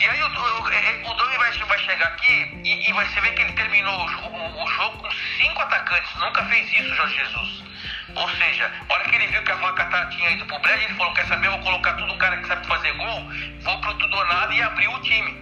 [0.00, 3.30] E aí o, o, é, o Domi vai, vai chegar aqui e, e você vê
[3.30, 6.14] que ele terminou o, o, o, jogo com cinco atacantes.
[6.16, 7.64] Nunca fez isso, Jorge Jesus.
[8.14, 10.84] Ou seja, a hora que ele viu que a vaca tá, tinha ido pro brejo,
[10.84, 13.94] ele falou, quer saber, vou colocar tudo um cara que sabe fazer gol, vou pro
[13.94, 15.40] tudo ou nada e abrir o time.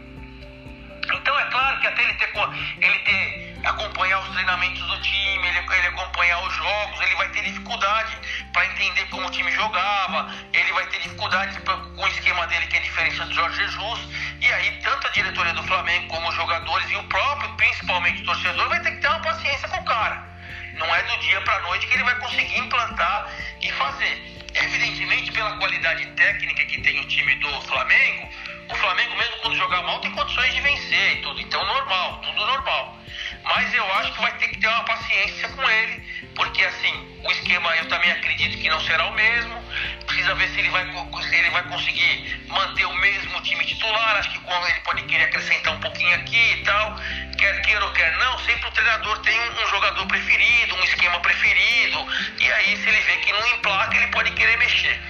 [1.12, 2.32] Então é claro que até ele ter,
[2.80, 7.42] ele ter acompanhar os treinamentos do time, ele, ele acompanhar os jogos, ele vai ter
[7.42, 8.16] dificuldade
[8.52, 12.66] para entender como o time jogava, ele vai ter dificuldade pra, com o esquema dele
[12.66, 14.00] que é diferente do Jorge Jesus.
[14.40, 18.26] E aí, tanto a diretoria do Flamengo como os jogadores e o próprio, principalmente o
[18.26, 20.30] torcedor, vai ter que ter uma paciência com o cara.
[20.74, 23.28] Não é do dia para noite que ele vai conseguir implantar
[23.60, 24.40] e fazer.
[24.54, 28.28] Evidentemente, pela qualidade técnica que tem o time do Flamengo,
[28.68, 31.40] o Flamengo, mesmo quando jogar mal, tem condições de vencer e tudo.
[31.40, 32.98] Então, normal, tudo normal.
[33.44, 36.02] Mas eu acho que vai ter que ter uma paciência com ele,
[36.34, 39.60] porque assim, o esquema eu também acredito que não será o mesmo.
[40.06, 44.16] Precisa ver se ele vai, se ele vai conseguir manter o mesmo time titular.
[44.16, 46.96] Acho que quando ele pode querer acrescentar um pouquinho aqui e tal.
[47.38, 51.20] Quer queira ou quer não, sempre o treinador tem um, um jogador preferido, um esquema
[51.20, 52.06] preferido.
[52.38, 55.00] E aí, se ele vê que não emplaca, ele pode querer mexer.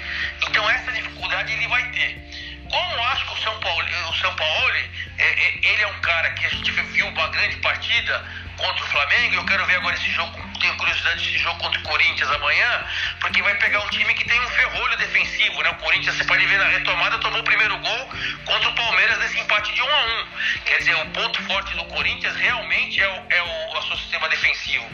[0.47, 2.30] Então, essa dificuldade ele vai ter.
[2.71, 4.77] Como acho que o São Paulo, o São Paulo
[5.19, 8.25] é, é, ele é um cara que a gente viu uma grande partida
[8.57, 11.83] contra o Flamengo, eu quero ver agora esse jogo, tenho curiosidade desse jogo contra o
[11.83, 12.87] Corinthians amanhã,
[13.21, 15.71] porque vai pegar um time que tem um ferrolho defensivo, né?
[15.71, 18.11] O Corinthians, você pode ver na retomada, tomou o primeiro gol
[18.45, 20.27] contra o Palmeiras nesse empate de 1 a 1
[20.65, 24.29] Quer dizer, o ponto forte do Corinthians realmente é o, é o, o seu sistema
[24.29, 24.89] defensivo.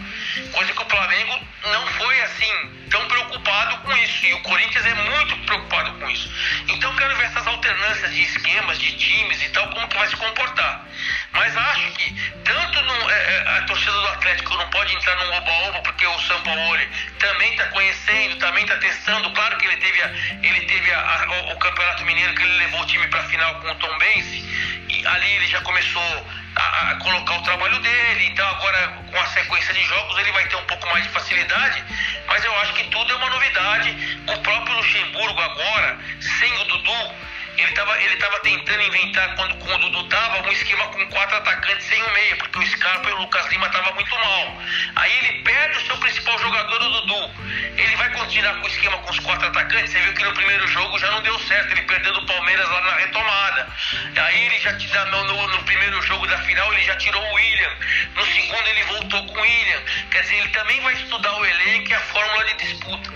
[0.53, 4.27] Coisa que o Flamengo não foi assim tão preocupado com isso.
[4.27, 6.31] E o Corinthians é muito preocupado com isso.
[6.69, 10.17] Então quero ver essas alternâncias de esquemas, de times e tal, como que vai se
[10.17, 10.87] comportar.
[11.33, 15.35] Mas acho que tanto no, é, é a torcida do Atlético não pode entrar num
[15.57, 16.79] oba-oba, porque o São Paulo
[17.19, 19.31] também está conhecendo, também está testando.
[19.33, 20.09] Claro que ele teve, a,
[20.43, 23.25] ele teve a, a, o, o, Campeonato Mineiro, que ele levou o time para a
[23.25, 24.45] final com o Tom Bense,
[24.89, 28.27] e ali ele já começou a, colocar o trabalho dele.
[28.27, 31.83] Então, agora com a sequência de jogos, ele vai ter um pouco mais de facilidade.
[32.27, 34.21] Mas eu acho que tudo é uma novidade.
[34.27, 37.15] O próprio Luxemburgo, agora, sem o Dudu
[37.59, 41.37] ele estava ele tava tentando inventar, quando, quando o Dudu tava, um esquema com quatro
[41.37, 44.63] atacantes sem o meia, porque o Scarpa e o Lucas Lima estavam muito mal.
[44.97, 47.31] Aí ele perde o seu principal jogador, o Dudu.
[47.77, 49.91] Ele vai continuar com o esquema com os quatro atacantes.
[49.91, 52.81] Você viu que no primeiro jogo já não deu certo, ele perdeu do Palmeiras lá
[52.83, 53.69] na retomada.
[54.17, 57.73] Aí ele já no, no, no primeiro jogo da final, ele já tirou o William.
[58.15, 59.83] No segundo ele voltou com o William.
[60.11, 63.11] Quer dizer, ele também vai estudar o elenco e a fórmula de disputa.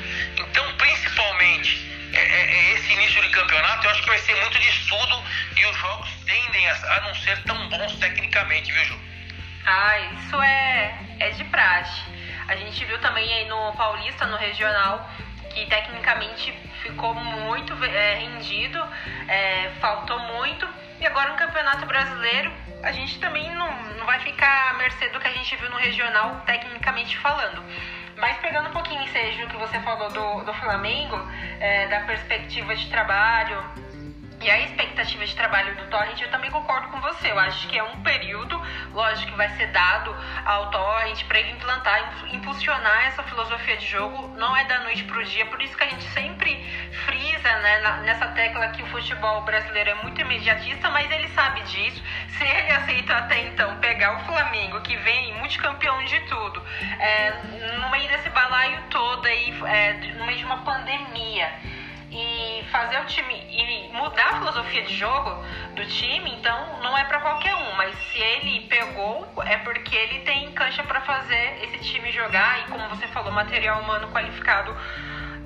[0.51, 4.59] Então, principalmente é, é, é, esse início de campeonato, eu acho que vai ser muito
[4.59, 5.23] de estudo
[5.57, 9.01] e os jogos tendem a, não ser tão bons tecnicamente, viu, Ju?
[9.65, 12.03] Ah, isso é, é de praxe.
[12.49, 15.09] A gente viu também aí no Paulista, no Regional,
[15.51, 18.83] que tecnicamente ficou muito é, rendido,
[19.29, 20.69] é, faltou muito.
[21.01, 25.21] E agora no Campeonato Brasileiro, a gente também não, não vai ficar à mercê do
[25.21, 27.63] que a gente viu no Regional, tecnicamente falando.
[28.21, 31.17] Mas pegando um pouquinho, seja o que você falou do, do Flamengo,
[31.59, 33.59] é, da perspectiva de trabalho
[34.43, 37.31] e a expectativa de trabalho do Torrent, eu também concordo com você.
[37.31, 38.61] Eu acho que é um período,
[38.93, 44.29] lógico, que vai ser dado ao Torrent para ele implantar, impulsionar essa filosofia de jogo.
[44.39, 46.57] Não é da noite para o dia, por isso que a gente sempre
[47.05, 52.03] frisa né, nessa tecla que o futebol brasileiro é muito imediatista, mas ele sabe disso.
[52.39, 56.65] Se ele aceita até então pegar o Flamengo, que vem multicampeão de tudo,
[56.99, 57.33] é,
[57.79, 61.80] no meio desse balaio todo aí, é, no meio de uma pandemia
[62.11, 65.45] e fazer o time e mudar a filosofia de jogo
[65.75, 70.21] do time, então não é para qualquer um, mas se ele pegou é porque ele
[70.21, 74.77] tem cancha para fazer esse time jogar e como você falou, material humano qualificado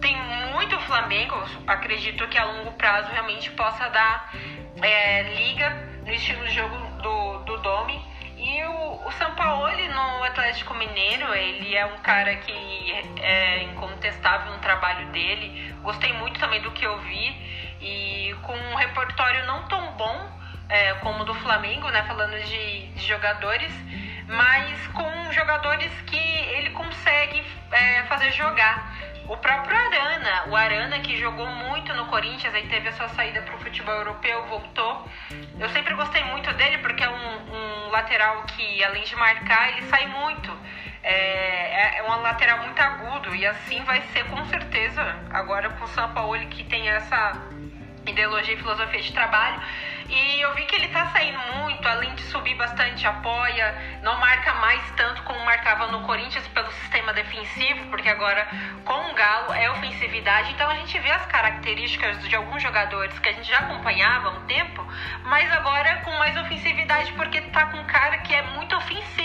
[0.01, 0.17] tem
[0.53, 4.35] muito Flamengo, acredito que a longo prazo realmente possa dar
[4.83, 5.71] é, liga
[6.05, 8.14] no estilo de jogo do, do Domi
[8.45, 14.59] e o, o Sampaoli no Atlético Mineiro, ele é um cara que é incontestável no
[14.59, 15.75] trabalho dele.
[15.81, 17.35] Gostei muito também do que eu vi.
[17.81, 20.31] E com um repertório não tão bom
[20.69, 22.03] é, como o do Flamengo, né?
[22.03, 23.73] Falando de, de, jogadores,
[24.29, 28.95] mas com jogadores que ele consegue é, fazer jogar.
[29.27, 33.41] O próprio Arana, o Arana que jogou muito no Corinthians, aí teve a sua saída
[33.41, 35.09] para o futebol europeu, voltou.
[35.59, 39.83] Eu sempre gostei muito dele porque é um, um lateral que, além de marcar, ele
[39.87, 40.53] sai muito.
[41.03, 45.85] É, é, é um lateral muito agudo e assim vai ser com certeza agora com
[45.85, 47.33] o São Paulo que tem essa
[48.07, 49.61] ideologia e filosofia de trabalho
[50.09, 54.53] e eu vi que ele tá saindo muito, além de subir bastante, apoia, não marca
[54.55, 58.47] mais tanto como marcava no Corinthians pelo sistema defensivo, porque agora
[58.85, 60.53] com o Galo é ofensividade.
[60.53, 64.33] Então a gente vê as características de alguns jogadores que a gente já acompanhava há
[64.33, 64.87] um tempo,
[65.25, 69.24] mas agora com mais ofensividade, porque tá com um cara que é muito ofensivo,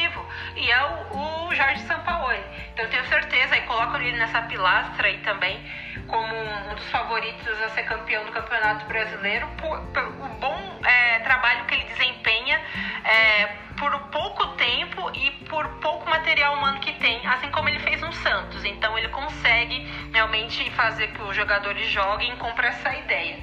[0.56, 2.44] e é o, o Jorge Sampaoli.
[2.74, 5.60] Então tenho certeza, e coloco ele nessa pilastra aí também,
[6.08, 11.20] como um dos favoritos a ser campeão do Campeonato Brasileiro, por, por o bom é,
[11.20, 12.62] trabalho que ele desempenha
[13.04, 18.02] é, por pouco tempo e por pouco material humano que tem, assim como ele fez
[18.02, 18.64] no Santos.
[18.66, 19.80] Então ele consegue
[20.14, 23.38] realmente fazer que os jogadores joguem com essa ideia.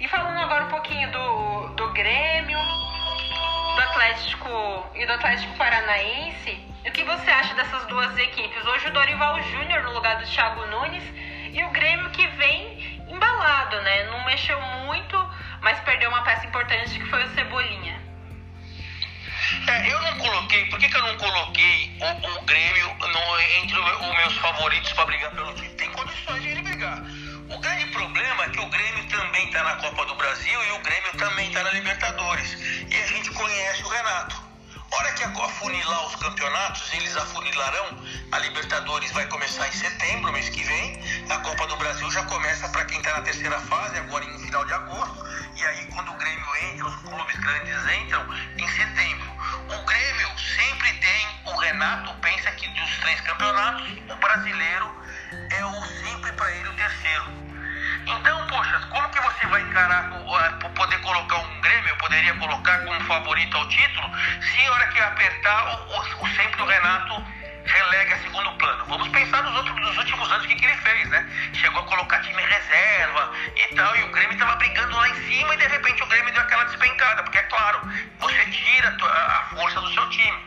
[0.00, 2.58] E falando agora um pouquinho do, do Grêmio,
[3.74, 8.64] do Atlético e do Atlético Paranaense, o que você acha dessas duas equipes?
[8.66, 11.02] Hoje o Dorival Júnior no lugar do Thiago Nunes
[11.52, 14.04] e o Grêmio que vem embalado, né?
[14.04, 15.16] Não mexeu muito,
[15.60, 18.00] mas perdeu uma peça importante que foi o Cebolinha.
[19.66, 23.78] É, eu não coloquei, por que, que eu não coloquei o, o Grêmio no, entre
[23.78, 25.76] os meus favoritos para brigar pelo título?
[25.76, 27.02] Tem condições de ele brigar.
[27.54, 30.78] O grande problema é que o Grêmio também está na Copa do Brasil e o
[30.80, 32.56] Grêmio também está na Libertadores.
[32.90, 34.42] E a gente conhece o Renato.
[34.90, 38.02] Hora que afunilar os campeonatos, eles afunilarão.
[38.32, 41.00] A Libertadores vai começar em setembro, mês que vem.
[41.30, 44.64] A Copa do Brasil já começa para quem está na terceira fase, agora em final
[44.64, 45.24] de agosto.
[45.54, 48.26] E aí, quando o Grêmio entra, os clubes grandes entram
[48.58, 49.30] em setembro.
[49.68, 55.04] O Grêmio sempre tem, o Renato pensa que dos três campeonatos, o brasileiro
[55.50, 57.24] é o sempre para ele o terceiro.
[58.06, 62.78] Então, poxa, como que você vai encarar, uh, poder colocar um Grêmio, eu poderia colocar
[62.84, 64.10] como favorito ao título,
[64.42, 67.24] se a hora que apertar, o, o, sempre o Renato
[67.64, 68.84] relega a segundo plano.
[68.86, 71.30] Vamos pensar nos, outros, nos últimos anos o que, que ele fez, né?
[71.54, 75.54] Chegou a colocar time reserva e tal, e o Grêmio estava brigando lá em cima
[75.54, 77.80] e de repente o Grêmio deu aquela despencada, porque é claro,
[78.20, 80.38] você tira a força do seu time.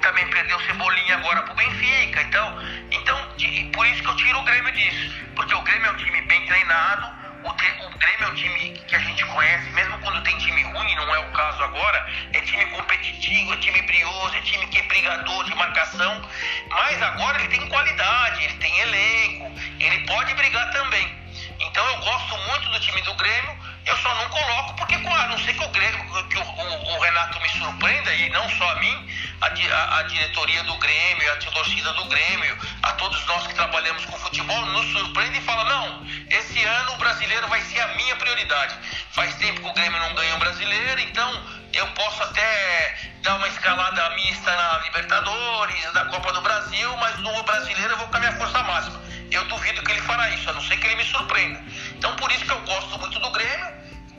[0.00, 3.23] Também perdeu Cebolinha agora pro Benfica, então, então
[3.72, 6.46] por isso que eu tiro o Grêmio disso, porque o Grêmio é um time bem
[6.46, 7.08] treinado,
[7.42, 10.94] o, o Grêmio é um time que a gente conhece, mesmo quando tem time ruim,
[10.94, 14.82] não é o caso agora, é time competitivo, é time brioso, é time que é
[14.82, 16.22] brigador de marcação,
[16.70, 21.12] mas agora ele tem qualidade, ele tem elenco, ele pode brigar também.
[21.58, 25.38] Então eu gosto muito do time do Grêmio, eu só não coloco porque, a não
[25.38, 28.76] ser que o Grêmio, que o, o, o Renato me surpreenda, e não só a
[28.76, 33.54] mim, a, a, a, diretoria do Grêmio, a torcida do Grêmio, a todos nós que
[33.54, 37.88] trabalhamos com futebol, nos surpreende e fala, não, esse ano o brasileiro vai ser a
[37.88, 38.74] minha prioridade.
[39.12, 43.48] Faz tempo que o Grêmio não ganha um brasileiro, então eu posso até dar uma
[43.48, 48.20] escalada mista na Libertadores, na Copa do Brasil, mas no brasileiro eu vou com a
[48.20, 49.02] minha força máxima.
[49.30, 51.60] Eu duvido que ele fará isso, a não ser que ele me surpreenda.
[52.04, 53.66] Então por isso que eu gosto muito do Grêmio.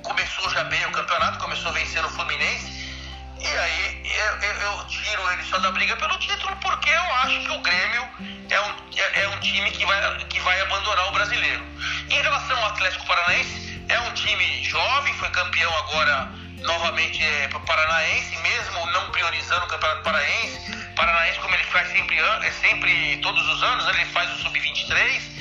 [0.02, 2.84] Começou já bem o campeonato, começou vencendo o Fluminense.
[3.39, 7.41] E aí eu, eu, eu, tiro ele só da briga pelo título porque eu acho
[7.41, 8.10] que o Grêmio
[8.50, 11.63] é um, é, é um time que vai, que vai abandonar o brasileiro.
[12.10, 18.36] Em relação ao Atlético Paranaense, é um time jovem, foi campeão agora novamente é, paranaense,
[18.38, 20.88] mesmo não priorizando o Campeonato Paraense.
[20.95, 25.36] Paranaense, como ele faz sempre, é sempre todos os anos, ele faz o Sub-23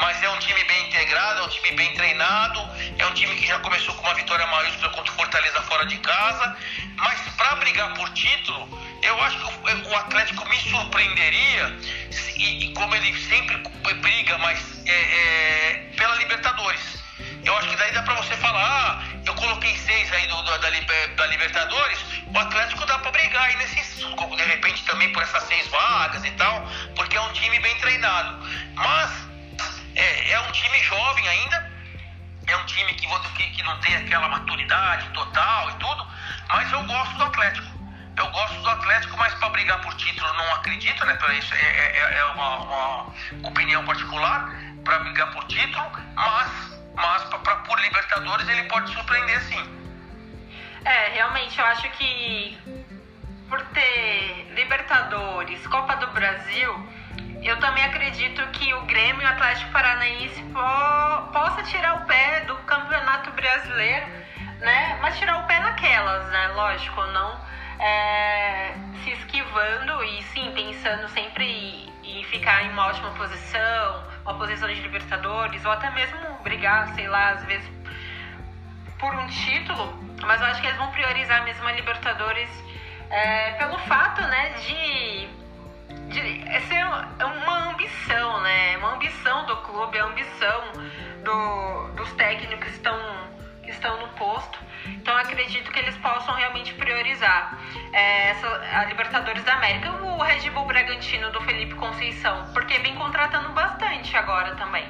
[0.00, 3.46] mas é um time bem integrado, é um time bem treinado, é um time que
[3.46, 6.56] já começou com uma vitória maiúscula contra o Fortaleza fora de casa,
[6.96, 8.68] mas para brigar por título,
[9.02, 11.78] eu acho que o Atlético me surpreenderia,
[12.36, 13.56] e, e como ele sempre
[14.00, 17.00] briga, mas é, é, pela Libertadores.
[17.44, 20.56] Eu acho que daí dá para você falar, ah, eu coloquei seis aí do, da,
[20.58, 25.66] da, Libertadores, o Atlético dá para brigar aí nesses, de repente também por essas seis
[25.68, 28.46] vagas e tal, porque é um time bem treinado.
[28.74, 29.29] Mas
[29.94, 31.72] é, é um time jovem ainda,
[32.46, 36.06] é um time que, que, que não tem aquela maturidade total e tudo,
[36.48, 37.80] mas eu gosto do Atlético.
[38.16, 41.18] Eu gosto do Atlético, mas para brigar por título não acredito, né?
[41.38, 43.14] Isso é, é, é, é uma, uma,
[43.48, 44.52] opinião particular
[44.84, 49.80] para brigar por título, mas, mas pra, pra, por Libertadores ele pode surpreender sim.
[50.84, 52.58] É, realmente eu acho que
[53.48, 56.88] por ter Libertadores, Copa do Brasil,
[57.42, 62.40] eu também acredito que o Grêmio e o Atlético Paranaense po possa tirar o pé
[62.40, 64.06] do Campeonato Brasileiro,
[64.60, 64.98] né?
[65.00, 66.48] Mas tirar o pé naquelas, né?
[66.48, 67.50] Lógico, não
[67.80, 74.68] é, se esquivando e sim pensando sempre em ficar em uma ótima posição, uma posição
[74.68, 77.68] de Libertadores, ou até mesmo brigar, sei lá, às vezes
[78.98, 82.50] por um título, mas eu acho que eles vão priorizar mesmo a Libertadores
[83.08, 85.28] é, pelo fato, né, de,
[86.46, 88.76] essa é uma ambição, né?
[88.78, 90.72] Uma ambição do clube, a ambição
[91.24, 92.98] do, dos técnicos que estão,
[93.62, 94.58] que estão no posto.
[94.86, 97.58] Então acredito que eles possam realmente priorizar
[97.92, 102.94] é, essa, a Libertadores da América, o Red Bull Bragantino do Felipe Conceição, porque vem
[102.96, 104.88] contratando bastante agora também.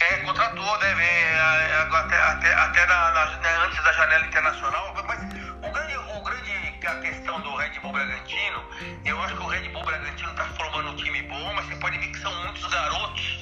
[0.00, 0.92] É, contratou, né?
[0.92, 6.22] É, até, até, até na, na, né, antes da janela internacional, mas o grande, o
[6.22, 6.48] grande
[6.88, 7.47] a questão do
[7.78, 8.64] Red Bull Bragantino,
[9.04, 11.96] eu acho que o Red Bull Bragantino está formando um time bom, mas você pode
[11.98, 13.38] ver que são muitos garotos.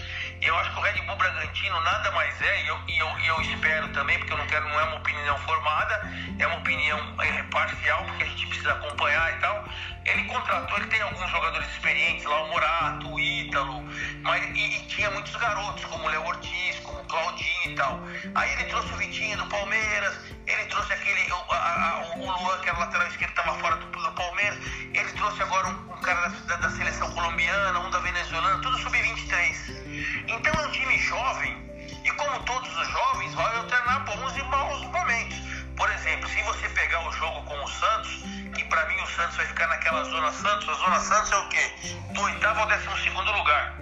[0.47, 3.27] Eu acho que o Red Bull Bragantino nada mais é, e eu, e eu, e
[3.27, 6.99] eu espero também, porque eu não quero, não é uma opinião formada, é uma opinião
[7.21, 9.65] é, parcial, porque a gente precisa acompanhar e tal.
[10.05, 13.83] Ele contratou, ele tem alguns jogadores experientes lá, o Morato, o Ítalo,
[14.23, 18.01] mas, e, e tinha muitos garotos, como o Léo Ortiz, como o Claudinho e tal.
[18.37, 20.17] Aí ele trouxe o Vitinho do Palmeiras,
[20.47, 23.87] ele trouxe aquele, o, a, a, o Luan, que era lateral esquerdo, estava fora do,
[23.87, 24.59] do, Palmeiras,
[24.95, 29.66] ele trouxe agora um, um cara da, da, seleção colombiana, um da venezuelana, tudo sub-23.
[38.87, 41.73] Para mim o Santos vai ficar naquela zona Santos, a zona Santos é o quê?
[42.15, 43.75] Do oitavo ao décimo segundo lugar.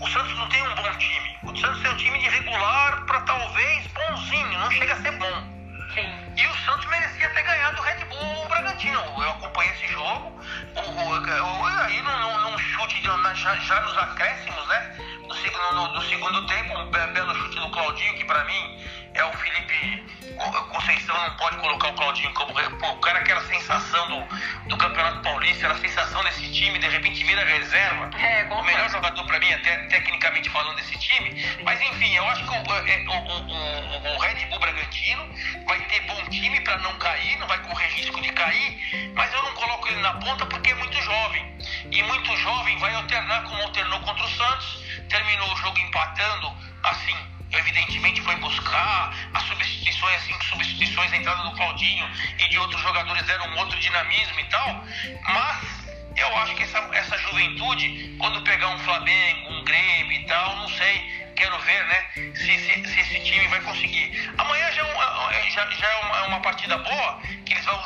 [0.00, 1.38] O Santos não tem um bom time.
[1.44, 5.54] O Santos tem um time de regular para talvez bonzinho, não chega a ser bom.
[5.94, 6.34] Sim.
[6.36, 8.98] E o Santos merecia ter ganhado o Red Bull Bragantino.
[8.98, 10.40] Eu acompanhei esse jogo.
[10.74, 14.96] O, o, o, aí num, num chute de, já, já, nos acréscimos, né?
[15.28, 19.32] No, no, no, segundo tempo, um belo chute do Claudinho, que para mim é o
[19.32, 20.04] Felipe
[20.34, 22.52] Conceição não pode colocar o Claudinho como.
[22.52, 27.22] Pô, o cara, aquela sensação do, do Campeonato Paulista, a sensação desse time, de repente
[27.22, 28.10] vira reserva.
[28.18, 31.42] É, o melhor jogador para mim, até tecnicamente falando, desse time.
[31.62, 35.28] Mas enfim, eu acho que o, é, o, o, o Red Bull Bragantino
[35.66, 39.42] vai ter bom time para não cair, não vai correr risco de cair, mas eu
[39.42, 41.54] não coloco ele na ponta porque é muito jovem.
[41.90, 46.52] E muito jovem vai alternar como alternou contra o Santos, terminou o jogo empatando
[46.82, 52.80] assim evidentemente foi buscar as substituições, assim, substituições, a entrada do Claudinho e de outros
[52.82, 54.84] jogadores deram um outro dinamismo e tal,
[55.22, 55.84] mas
[56.16, 60.68] eu acho que essa, essa juventude, quando pegar um Flamengo, um Grêmio e tal, não
[60.68, 64.32] sei, quero ver, né, se, se, se esse time vai conseguir.
[64.38, 67.82] Amanhã já é, já, já é uma, é uma, partida boa, que eles vão,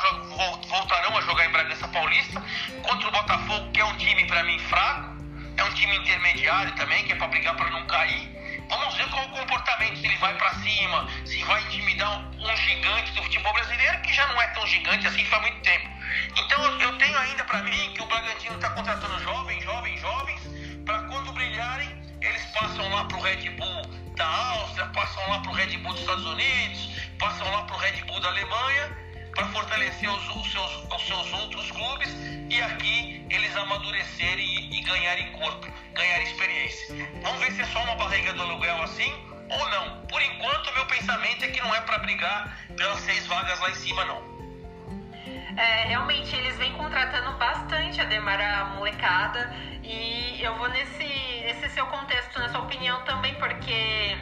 [0.67, 2.43] voltarão a jogar em Bragança Paulista,
[2.83, 5.17] contra o Botafogo, que é um time para mim fraco,
[5.57, 8.38] é um time intermediário também, que é para brigar para não cair.
[8.69, 13.11] Vamos ver qual o comportamento, se ele vai para cima, se vai intimidar um, gigante
[13.13, 15.89] do futebol brasileiro, que já não é tão gigante assim faz muito tempo.
[16.37, 20.41] Então eu tenho ainda para mim que o Bragantino está contratando jovens, jovens, jovens,
[20.85, 21.89] para quando brilharem,
[22.21, 23.81] eles passam lá pro Red Bull
[24.15, 28.19] da Áustria, passam lá pro Red Bull dos Estados Unidos, passam lá pro Red Bull
[28.19, 28.97] da Alemanha,
[29.35, 32.09] para fortalecer os, os, seus, os seus outros clubes
[32.49, 37.09] e aqui eles amadurecerem e, e ganharem corpo, ganharem experiência.
[37.21, 39.11] Vamos ver se é só uma barriga do aluguel assim
[39.49, 40.01] ou não.
[40.07, 43.75] Por enquanto, meu pensamento é que não é para brigar pelas seis vagas lá em
[43.75, 44.39] cima, não.
[45.57, 49.53] É, realmente eles vêm contratando bastante a Demara molecada
[49.83, 51.03] e eu vou nesse,
[51.43, 54.17] nesse seu contexto, nessa opinião também, porque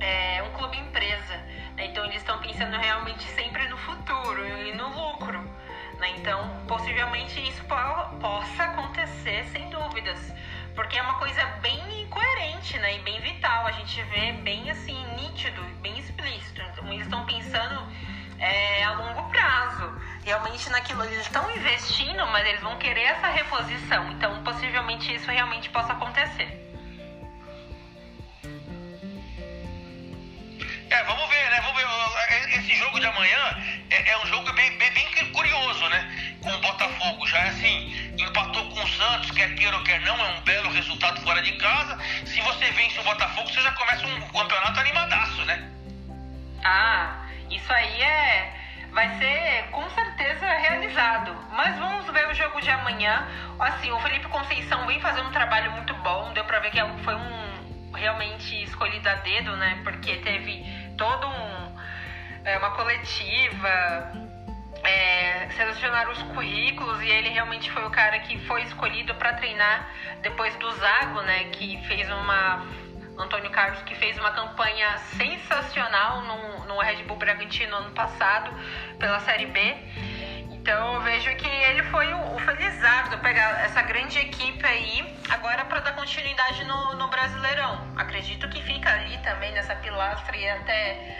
[0.00, 1.40] é um clube empresa?
[1.86, 5.38] Então eles estão pensando realmente sempre no futuro e no lucro.
[5.98, 6.10] Né?
[6.16, 10.32] Então, possivelmente isso po possa acontecer sem dúvidas,
[10.74, 12.96] porque é uma coisa bem coerente né?
[12.96, 13.66] e bem vital.
[13.66, 16.62] A gente vê bem assim, nítido, bem explícito.
[16.62, 17.86] Então, eles estão pensando
[18.38, 19.92] é, a longo prazo.
[20.24, 24.10] Realmente naquilo eles estão investindo, mas eles vão querer essa reposição.
[24.12, 26.67] Então, possivelmente isso realmente possa acontecer.
[30.90, 31.60] É, vamos ver, né?
[31.60, 32.58] Vamos ver.
[32.58, 33.38] Esse jogo de amanhã
[33.90, 36.36] é, é um jogo bem, bem, bem, curioso, né?
[36.42, 37.26] Com o Botafogo.
[37.26, 40.70] Já é assim, empatou com o Santos, quer queira ou quer não, é um belo
[40.70, 41.98] resultado fora de casa.
[42.24, 45.68] Se você vence o Botafogo, você já começa um campeonato animadaço, né?
[46.64, 48.54] Ah, isso aí é.
[48.90, 51.36] Vai ser com certeza realizado.
[51.52, 53.28] Mas vamos ver o jogo de amanhã.
[53.60, 56.32] Assim, o Felipe Conceição vem fazendo um trabalho muito bom.
[56.32, 59.80] Deu pra ver que é foi um realmente escolhido a dedo, né?
[59.84, 60.64] Porque teve
[60.98, 61.78] todo um
[62.44, 64.12] é, uma coletiva,
[64.84, 69.88] é, selecionaram os currículos e ele realmente foi o cara que foi escolhido para treinar
[70.22, 72.66] depois do Zago, né, que fez uma
[73.18, 78.50] Antônio Carlos que fez uma campanha sensacional no, no Red Bull Bragantino ano passado
[78.98, 79.76] pela Série B.
[80.60, 85.64] Então eu vejo que ele foi o, o Felizardo pegar essa grande equipe aí agora
[85.64, 87.78] para dar continuidade no, no Brasileirão.
[87.96, 91.18] Acredito que fica ali também nessa pilastra e até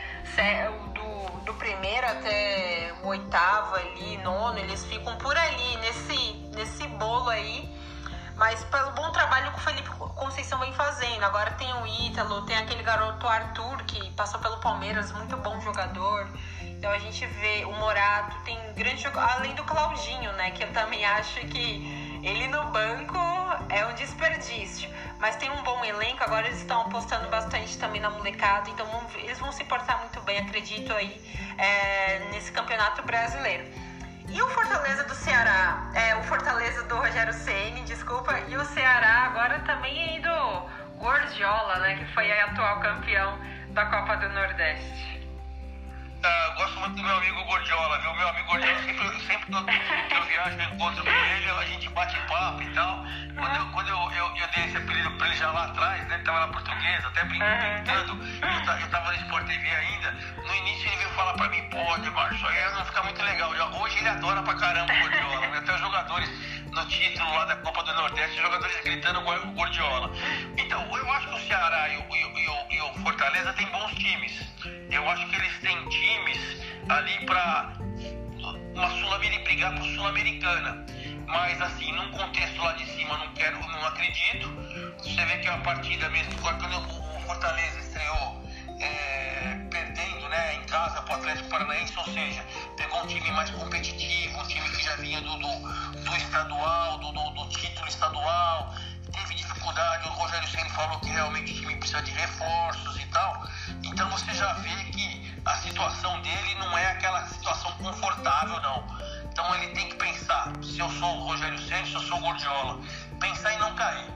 [0.93, 7.30] do, do primeiro até o oitavo ali, nono, eles ficam por ali, nesse, nesse bolo
[7.30, 7.68] aí.
[8.39, 11.24] Mas pelo bom trabalho que o Felipe Conceição vem fazendo.
[11.24, 16.28] Agora tem o Ítalo, tem aquele garoto Arthur, que passou pelo Palmeiras, muito bom jogador.
[16.62, 20.53] Então a gente vê o Morato, tem grande além do Claudinho, né?
[20.53, 23.18] Que eu também acho que ele no banco
[23.68, 26.22] é um desperdício mas tem um bom elenco.
[26.22, 28.86] Agora eles estão apostando bastante também na molecada, então
[29.16, 31.20] eles vão se portar muito bem, acredito aí,
[31.59, 33.88] é, nesse campeonato brasileiro.
[34.31, 39.24] E o Fortaleza do Ceará, é, o Fortaleza do Rogério Ceni, desculpa, e o Ceará
[39.24, 40.29] agora também indo
[40.99, 43.39] Gordiola, né, que foi a atual campeão
[43.70, 45.17] da Copa do Nordeste.
[46.22, 48.14] Ah, gosto muito do meu amigo Gordiola, viu?
[48.14, 52.18] Meu amigo Gordiola, sempre, sempre que eu viajo, eu encontro com ele, a gente bate
[52.28, 53.04] papo e tal.
[53.36, 56.18] Quando eu, quando eu, eu, eu dei esse apelido pra ele já lá atrás, né?
[56.24, 60.10] Tava na portuguesa, até brincando, eu, eu tava no Sport TV ainda.
[60.44, 63.50] No início ele veio falar pra mim, pô, Demar, isso aí não fica muito legal.
[63.80, 65.46] Hoje ele adora pra caramba o Gordiola.
[65.46, 65.58] Né?
[65.58, 66.28] Até os jogadores
[66.72, 70.10] no título lá da Copa do Nordeste, jogadores gritando o Gordiola.
[70.56, 73.92] Então, eu acho que o Ceará e o, e o, e o Fortaleza tem bons
[73.94, 74.48] times.
[74.90, 76.17] Eu acho que eles têm times
[76.88, 77.74] ali para
[78.74, 80.86] uma sul brigar por Sul-Americana.
[81.26, 84.48] Mas assim, num contexto lá de cima, não quero, não acredito.
[84.98, 88.42] Você vê que é uma partida mesmo, quando o Fortaleza estreou
[88.80, 92.44] é, perdendo né, em casa para o Atlético Paranaense, ou seja,
[92.76, 97.12] pegou um time mais competitivo, um time que já vinha do, do, do estadual, do,
[97.12, 98.74] do, do, título estadual,
[99.12, 99.34] teve
[99.68, 103.46] dificuldade, o Rogério Senna falou que realmente o time precisa de reforços e tal.
[103.84, 108.84] Então você já vê que a situação dele não é aquela situação confortável, não.
[109.30, 112.20] Então ele tem que pensar, se eu sou o Rogério Senna, se eu sou o
[112.20, 112.80] Gordiola,
[113.20, 114.10] pensar em não cair.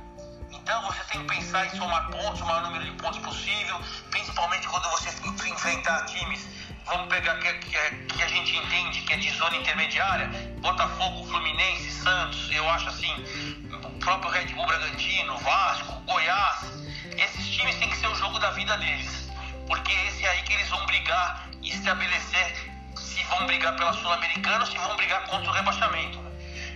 [0.50, 3.80] Então você tem que pensar em somar pontos, o maior número de pontos possível,
[4.11, 5.11] principalmente quando você
[5.48, 6.46] enfrentar times,
[6.86, 10.28] vamos pegar que, que, que a gente entende que é de zona intermediária,
[10.61, 13.62] Botafogo, Fluminense, Santos, eu acho assim,
[14.03, 16.64] próprio Red Bull Bragantino, Vasco, Goiás,
[17.16, 19.22] esses times têm que ser o jogo da vida deles
[19.72, 24.61] porque esse é aí que eles vão brigar e estabelecer se vão brigar pela Sul-Americana
[24.61, 26.18] ou se vão brigar contra o rebaixamento.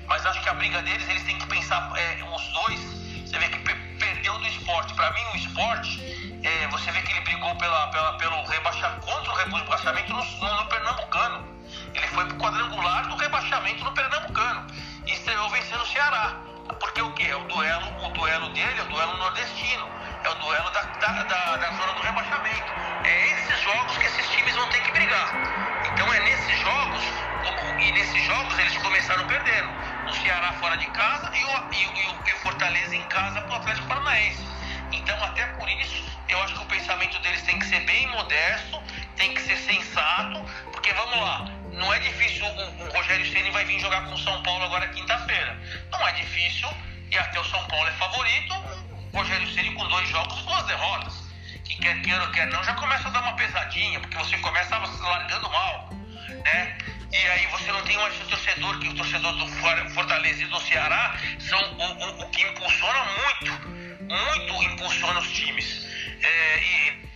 [0.06, 2.80] Mas acho que a briga deles, eles têm que pensar, é, os dois,
[3.26, 3.58] você vê que
[3.98, 4.94] perdeu do esporte.
[4.94, 6.00] Para mim, o esporte,
[6.42, 10.56] é, você vê que ele brigou pela, pela, pelo rebaixamento, contra o rebaixamento no, no,
[10.62, 11.56] no Pernambucano.
[11.92, 14.66] Ele foi pro quadrangular do rebaixamento no Pernambucano.
[15.06, 16.45] E estreou vencendo o Ceará.
[16.74, 17.30] Porque o que?
[17.30, 19.96] É o duelo, o duelo dele é o duelo nordestino
[20.26, 22.72] é o duelo da, da, da, da zona do rebaixamento.
[23.04, 25.30] É esses jogos que esses times vão ter que brigar.
[25.92, 27.04] Então é nesses jogos,
[27.78, 29.68] e nesses jogos eles começaram perdendo.
[30.08, 33.52] O Ceará fora de casa e o, e o, e o Fortaleza em casa para
[33.52, 34.44] o Atlético Paranaense.
[34.92, 38.82] Então, até por isso, eu acho que o pensamento deles tem que ser bem modesto,
[39.16, 43.64] tem que ser sensato, porque vamos lá, não é difícil, o, o Rogério Ceni vai
[43.64, 45.58] vir jogar com o São Paulo agora quinta-feira.
[45.90, 46.68] Não é difícil,
[47.10, 48.54] e até o São Paulo é favorito,
[49.12, 51.26] Rogério Ceni com dois jogos, duas derrotas.
[51.64, 55.50] Que quer queira quer não, já começa a dar uma pesadinha, porque você começa largando
[55.50, 55.90] mal,
[56.44, 56.78] né?
[57.12, 59.48] E aí você não tem mais o torcedor, que o torcedor do
[59.94, 63.68] Fortaleza e do Ceará são o, o, o que impulsiona muito,
[64.00, 65.86] muito impulsiona os times.
[66.22, 67.06] É, e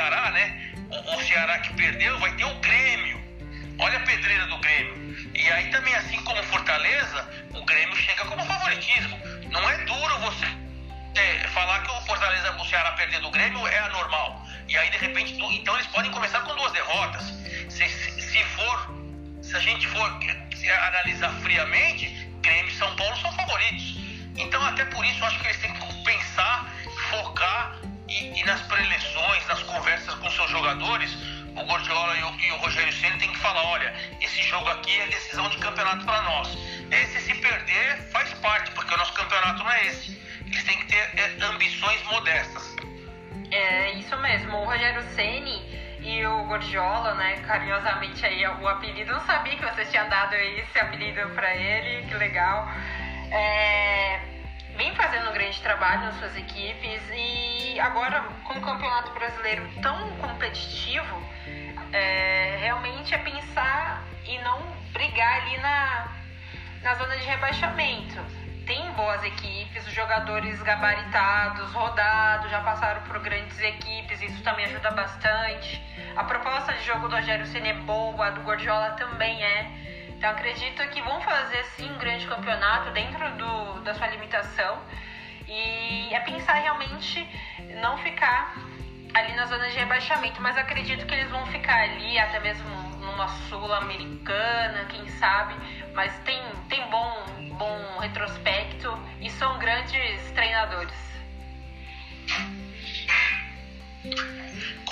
[0.00, 0.72] Ceará, né?
[0.88, 3.20] O, o Ceará que perdeu vai ter o Grêmio.
[3.78, 5.30] Olha a pedreira do Grêmio.
[5.34, 9.20] E aí também, assim como Fortaleza, o Grêmio chega como favoritismo.
[9.50, 10.46] Não é duro você
[11.16, 14.42] é, falar que o Fortaleza, o Ceará perder do Grêmio é anormal.
[14.68, 17.22] E aí, de repente, então eles podem começar com duas derrotas.
[17.68, 18.94] Se, se, se for,
[19.42, 20.18] se a gente for
[20.88, 22.06] analisar friamente,
[22.40, 23.98] Grêmio e São Paulo são favoritos.
[24.38, 26.72] Então, até por isso, eu acho que eles têm que pensar,
[27.10, 31.16] focar e, e nas preleções, nas conversas com seus jogadores,
[31.56, 35.00] o Gordiola e o, e o Rogério Ceni tem que falar, olha, esse jogo aqui
[35.00, 36.58] é decisão de campeonato para nós.
[36.90, 40.20] Esse se perder faz parte, porque o nosso campeonato não é esse.
[40.46, 42.76] Eles têm que ter é, ambições modestas.
[43.50, 44.56] É isso mesmo.
[44.58, 45.62] O Rogério Ceni
[46.00, 50.78] e o Gordiola, né, carinhosamente aí o apelido, não sabia que você tinha dado esse
[50.78, 52.68] apelido para ele, que legal.
[53.30, 54.20] É,
[54.80, 60.08] vem fazendo um grande trabalho nas suas equipes e agora com o Campeonato Brasileiro tão
[60.16, 61.22] competitivo,
[61.92, 64.58] é, realmente é pensar e não
[64.90, 66.08] brigar ali na,
[66.82, 68.18] na zona de rebaixamento.
[68.64, 74.92] Tem boas equipes, os jogadores gabaritados, rodados, já passaram por grandes equipes, isso também ajuda
[74.92, 75.78] bastante.
[76.16, 79.90] A proposta de jogo do Rogério Senna é boa, a do Gordiola também é.
[80.20, 84.78] Então acredito que vão fazer sim um grande campeonato dentro do, da sua limitação
[85.48, 87.26] e é pensar realmente
[87.80, 88.54] não ficar
[89.14, 92.68] ali na zona de rebaixamento, mas acredito que eles vão ficar ali, até mesmo
[92.98, 95.54] numa sul-americana, quem sabe,
[95.94, 97.24] mas tem, tem bom,
[97.56, 98.92] bom retrospecto
[99.22, 100.92] e são grandes treinadores.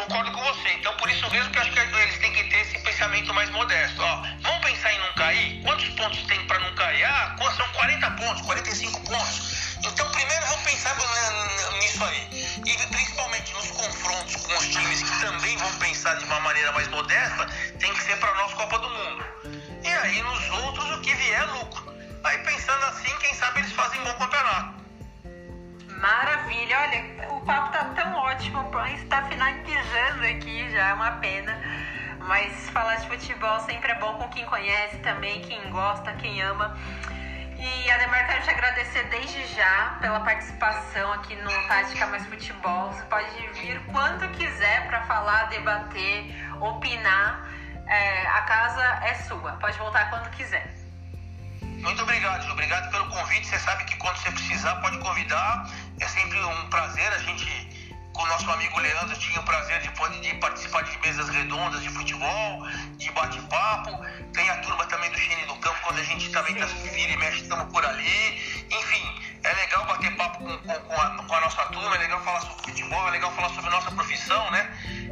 [0.09, 2.61] Concordo com você, então por isso mesmo que eu acho que eles têm que ter
[2.61, 4.01] esse pensamento mais modesto.
[4.01, 5.63] Ó, vamos pensar em não cair?
[5.63, 7.05] Quantos pontos tem para não cair?
[7.05, 9.77] Ah, são 40 pontos, 45 pontos.
[9.85, 10.97] Então, primeiro vamos pensar
[11.79, 12.27] nisso aí.
[12.65, 16.89] E principalmente nos confrontos com os times que também vão pensar de uma maneira mais
[16.89, 17.47] modesta,
[17.79, 19.27] tem que ser para nós Copa do Mundo.
[19.85, 21.95] E aí nos outros o que vier é lucro.
[22.25, 24.78] Aí pensando assim, quem sabe eles fazem bom campeonato.
[25.99, 31.59] Maravilha, olha, o papo tá tão ótimo, está finalizando aqui já, é uma pena.
[32.21, 36.77] Mas falar de futebol sempre é bom com quem conhece também, quem gosta, quem ama.
[37.59, 42.93] E Ademar, quero te agradecer desde já pela participação aqui no Tática Mais Futebol.
[42.93, 47.49] Você pode vir quando quiser para falar, debater, opinar.
[47.89, 50.78] É, a casa é sua, pode voltar quando quiser.
[51.79, 52.51] Muito obrigado.
[52.51, 53.47] Obrigado pelo convite.
[53.47, 55.71] Você sabe que quando você precisar, pode convidar.
[56.01, 57.69] É sempre um prazer a gente
[58.19, 61.89] com o nosso amigo Leandro tinha o prazer de, de participar de mesas redondas de
[61.89, 62.67] futebol,
[62.97, 63.97] de bate-papo.
[64.33, 67.17] Tem a turma também do Chine do Campo, quando a gente também tá, vira e
[67.17, 68.67] mexe, estamos por ali.
[68.73, 72.21] Enfim, é legal bater papo com, com, com, a, com, a, nossa turma, é legal
[72.25, 74.69] falar sobre futebol, é legal falar sobre nossa profissão, né?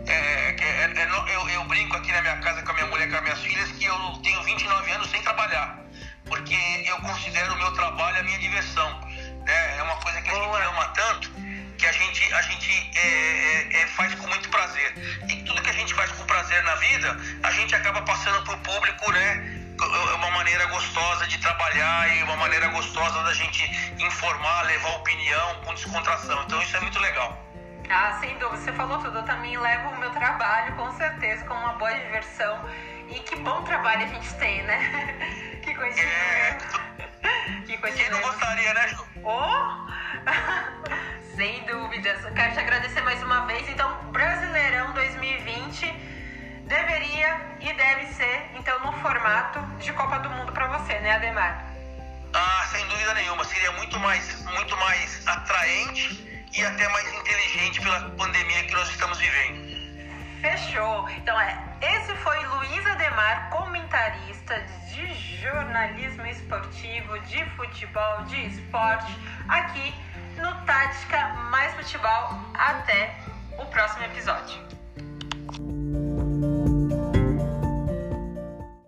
[0.08, 3.16] É, é, é, eu, eu brinco aqui na minha casa com a minha mulher, com
[3.18, 5.78] as minhas filhas, que eu tenho 29 anos sem trabalhar,
[6.26, 6.56] porque
[6.86, 9.00] eu considero o meu trabalho a minha diversão.
[9.44, 9.78] Né?
[9.78, 11.46] É uma coisa que a gente ama tanto
[11.76, 14.94] que a gente, a gente é, é, é, faz com muito prazer.
[15.28, 18.54] E tudo que a gente faz com prazer na vida, a gente acaba passando para
[18.54, 19.52] o público, né?
[20.14, 23.62] Uma maneira gostosa de trabalhar e uma maneira gostosa da gente
[23.98, 26.42] informar, levar opinião com descontração.
[26.44, 27.38] Então isso é muito legal.
[27.88, 29.18] Ah, sem dúvida, você falou tudo.
[29.18, 32.58] Eu também levo o meu trabalho, com certeza, com uma boa diversão.
[33.08, 35.60] E que bom trabalho a gente tem, né?
[35.62, 36.00] que coisa.
[36.00, 36.58] É...
[37.66, 37.96] Que coisa.
[37.96, 39.04] Quem não gostaria, né, Ju?
[39.24, 39.86] Oh!
[41.36, 42.18] Sem dúvidas.
[42.34, 43.68] Quero te agradecer mais uma vez.
[43.68, 45.86] Então, Brasileirão 2020
[46.66, 51.64] deveria e deve ser, então, no formato de Copa do Mundo para você, né, Ademar?
[52.32, 53.44] Ah, sem dúvida nenhuma.
[53.44, 59.18] Seria muito mais, muito mais atraente e até mais inteligente pela pandemia que nós estamos
[59.18, 59.75] vivendo.
[60.46, 61.08] Fechou.
[61.10, 64.54] Então, é, esse foi Luiz Ademar, comentarista
[64.94, 69.12] de jornalismo esportivo, de futebol, de esporte,
[69.48, 69.92] aqui
[70.36, 72.40] no Tática Mais Futebol.
[72.54, 73.18] Até
[73.58, 74.65] o próximo episódio.